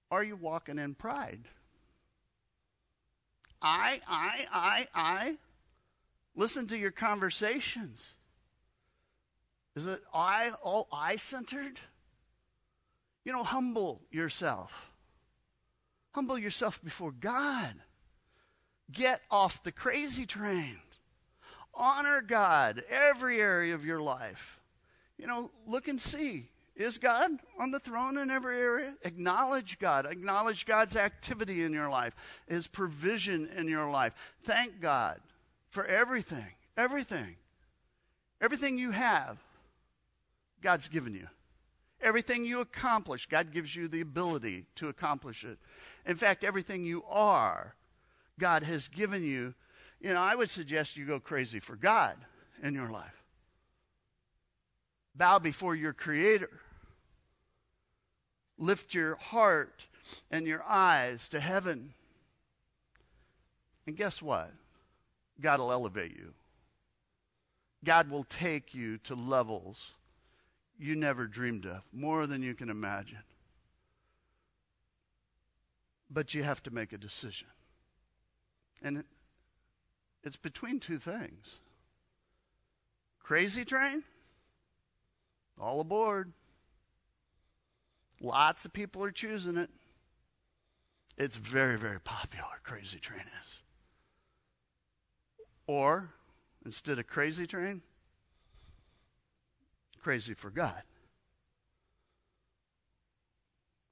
are 0.10 0.24
you 0.24 0.38
walking 0.38 0.80
in 0.80 0.96
pride? 0.96 1.50
I, 3.62 4.00
I, 4.08 4.46
I, 4.54 4.88
I. 4.94 5.38
Listen 6.36 6.68
to 6.68 6.78
your 6.78 6.92
conversations. 6.92 8.16
Is 9.76 9.86
it 9.88 10.02
I, 10.14 10.52
oh, 10.64 10.88
all 10.88 10.88
I 10.94 11.18
centered? 11.18 11.80
You 13.26 13.34
know, 13.34 13.44
humble 13.44 14.04
yourself. 14.12 14.92
Humble 16.12 16.38
yourself 16.38 16.82
before 16.84 17.12
God. 17.12 17.74
Get 18.92 19.22
off 19.32 19.64
the 19.64 19.72
crazy 19.72 20.26
train. 20.26 20.78
Honor 21.74 22.22
God 22.22 22.84
every 22.90 23.42
area 23.42 23.76
of 23.76 23.84
your 23.84 24.02
life. 24.02 24.60
You 25.18 25.28
know, 25.28 25.52
look 25.68 25.88
and 25.88 26.00
see. 26.00 26.50
Is 26.76 26.98
God 26.98 27.32
on 27.58 27.72
the 27.72 27.80
throne 27.80 28.18
in 28.18 28.30
every 28.30 28.60
area? 28.60 28.96
Acknowledge 29.04 29.80
God. 29.80 30.06
Acknowledge 30.06 30.66
God's 30.66 30.96
activity 30.98 31.64
in 31.64 31.72
your 31.72 31.90
life, 31.90 32.14
His 32.48 32.68
provision 32.68 33.50
in 33.56 33.70
your 33.70 33.90
life. 33.90 34.14
Thank 34.44 34.82
God 34.82 35.22
for 35.70 35.86
everything. 35.86 36.48
Everything. 36.76 37.38
Everything 38.42 38.78
you 38.78 38.92
have, 38.92 39.38
God's 40.62 40.90
given 40.90 41.14
you. 41.14 41.28
Everything 42.02 42.44
you 42.44 42.60
accomplish, 42.60 43.26
God 43.26 43.52
gives 43.52 43.74
you 43.74 43.88
the 43.88 44.02
ability 44.02 44.66
to 44.76 44.90
accomplish 44.90 45.46
it. 45.46 45.58
In 46.06 46.18
fact, 46.18 46.44
everything 46.44 46.86
you 46.86 47.04
are, 47.06 47.76
God 48.40 48.64
has 48.64 48.88
given 48.88 49.24
you. 49.24 49.54
You 50.00 50.14
know, 50.14 50.22
I 50.22 50.36
would 50.36 50.50
suggest 50.50 50.98
you 50.98 51.06
go 51.06 51.20
crazy 51.20 51.60
for 51.60 51.76
God 51.76 52.18
in 52.62 52.74
your 52.74 52.90
life. 52.90 53.24
Bow 55.16 55.40
before 55.40 55.76
your 55.76 55.94
Creator. 55.94 56.50
Lift 58.58 58.94
your 58.94 59.16
heart 59.16 59.88
and 60.30 60.46
your 60.46 60.64
eyes 60.64 61.30
to 61.30 61.40
heaven. 61.40 61.94
And 63.88 63.96
guess 63.96 64.22
what? 64.22 64.52
God 65.40 65.60
will 65.60 65.72
elevate 65.72 66.16
you. 66.16 66.34
God 67.84 68.10
will 68.10 68.24
take 68.24 68.74
you 68.74 68.98
to 69.00 69.16
levels 69.16 69.92
you 70.78 70.96
never 70.96 71.28
dreamed 71.28 71.66
of, 71.66 71.82
more 71.94 72.28
than 72.28 72.44
you 72.44 72.54
can 72.54 72.70
imagine. 72.70 73.24
But 76.10 76.34
you 76.34 76.44
have 76.44 76.62
to 76.64 76.72
make 76.72 76.94
a 76.94 76.98
decision. 76.98 77.48
And 78.82 79.04
it's 80.24 80.38
between 80.38 80.80
two 80.80 80.98
things 80.98 81.60
crazy 83.22 83.66
train, 83.66 84.04
all 85.60 85.80
aboard. 85.80 86.32
Lots 88.22 88.66
of 88.66 88.72
people 88.72 89.04
are 89.04 89.12
choosing 89.12 89.58
it. 89.58 89.70
It's 91.18 91.36
very, 91.36 91.78
very 91.78 92.00
popular, 92.00 92.46
Crazy 92.64 93.00
Train 93.00 93.24
is. 93.44 93.62
Or, 95.68 96.12
instead 96.66 96.98
of 96.98 97.08
Crazy 97.08 97.46
Train, 97.46 97.82
Crazy 100.06 100.36
for 100.36 100.52
God. 100.52 100.84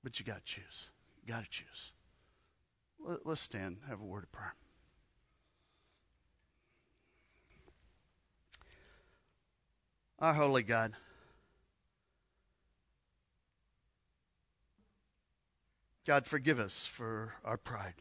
But 0.04 0.20
you 0.20 0.26
got 0.28 0.46
to 0.46 0.46
choose. 0.46 0.90
You 1.20 1.34
got 1.34 1.44
to 1.44 1.50
choose. 1.50 1.92
Let, 3.04 3.26
us 3.26 3.42
stand, 3.42 3.78
have 3.90 4.00
a 4.00 4.04
word 4.04 4.22
of 4.22 4.32
prayer. 4.32 4.54
Our 10.24 10.34
holy 10.34 10.64
God. 10.64 10.94
God, 16.08 16.26
forgive 16.26 16.60
us 16.62 16.86
for 16.86 17.34
our 17.44 17.58
pride. 17.58 17.96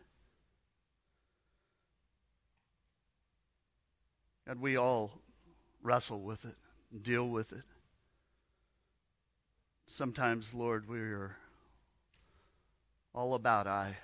God, 4.47 4.61
we 4.61 4.77
all 4.77 5.19
wrestle 5.83 6.21
with 6.21 6.45
it, 6.45 6.55
deal 7.03 7.29
with 7.29 7.51
it. 7.51 7.65
Sometimes, 9.87 10.55
Lord, 10.55 10.89
we 10.89 11.01
are 11.01 11.37
all 13.13 13.35
about 13.35 13.67
I. 13.67 13.97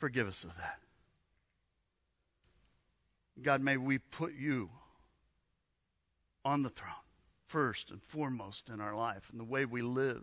Forgive 0.00 0.26
us 0.26 0.42
of 0.42 0.56
that. 0.56 0.80
God, 3.40 3.60
may 3.62 3.76
we 3.76 3.98
put 3.98 4.34
you 4.34 4.68
on 6.46 6.62
the 6.62 6.68
throne 6.68 6.92
first 7.48 7.90
and 7.90 8.00
foremost 8.00 8.68
in 8.68 8.80
our 8.80 8.94
life 8.94 9.28
and 9.32 9.40
the 9.40 9.44
way 9.44 9.66
we 9.66 9.82
live. 9.82 10.22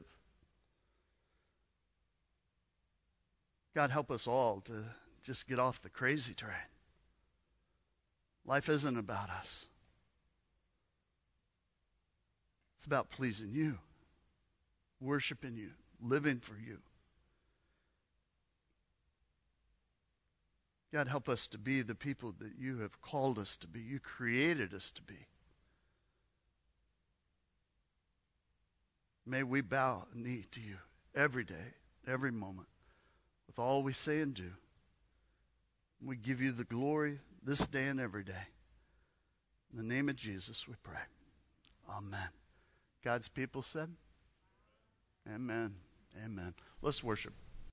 God, 3.75 3.91
help 3.91 4.09
us 4.09 4.25
all 4.25 4.61
to 4.61 4.85
just 5.21 5.47
get 5.47 5.59
off 5.59 5.81
the 5.81 5.89
crazy 5.89 6.33
train. 6.33 6.53
Life 8.45 8.69
isn't 8.69 8.97
about 8.97 9.29
us, 9.29 9.65
it's 12.77 12.85
about 12.85 13.09
pleasing 13.09 13.49
you, 13.51 13.79
worshiping 15.01 15.57
you, 15.57 15.71
living 16.01 16.39
for 16.39 16.55
you. 16.55 16.77
God, 20.93 21.09
help 21.09 21.27
us 21.27 21.47
to 21.47 21.57
be 21.57 21.81
the 21.81 21.95
people 21.95 22.33
that 22.39 22.51
you 22.57 22.77
have 22.77 23.01
called 23.01 23.37
us 23.37 23.57
to 23.57 23.67
be, 23.67 23.81
you 23.81 23.99
created 23.99 24.73
us 24.73 24.89
to 24.91 25.01
be. 25.01 25.27
May 29.25 29.43
we 29.43 29.61
bow 29.61 30.05
a 30.13 30.17
knee 30.17 30.45
to 30.51 30.59
you 30.59 30.77
every 31.15 31.43
day, 31.43 31.75
every 32.07 32.31
moment 32.31 32.67
with 33.47 33.63
all 33.63 33.83
we 33.83 33.93
say 33.93 34.19
and 34.19 34.33
do. 34.33 34.51
We 36.01 36.17
give 36.17 36.41
you 36.41 36.51
the 36.51 36.63
glory 36.63 37.19
this 37.43 37.65
day 37.67 37.87
and 37.87 37.99
every 37.99 38.23
day. 38.23 38.47
In 39.71 39.77
the 39.77 39.83
name 39.83 40.09
of 40.09 40.15
Jesus, 40.15 40.67
we 40.67 40.75
pray. 40.83 41.01
Amen. 41.89 42.29
God's 43.03 43.27
people 43.27 43.61
said, 43.61 43.89
Amen. 45.33 45.75
Amen. 46.23 46.53
Let's 46.81 47.03
worship. 47.03 47.33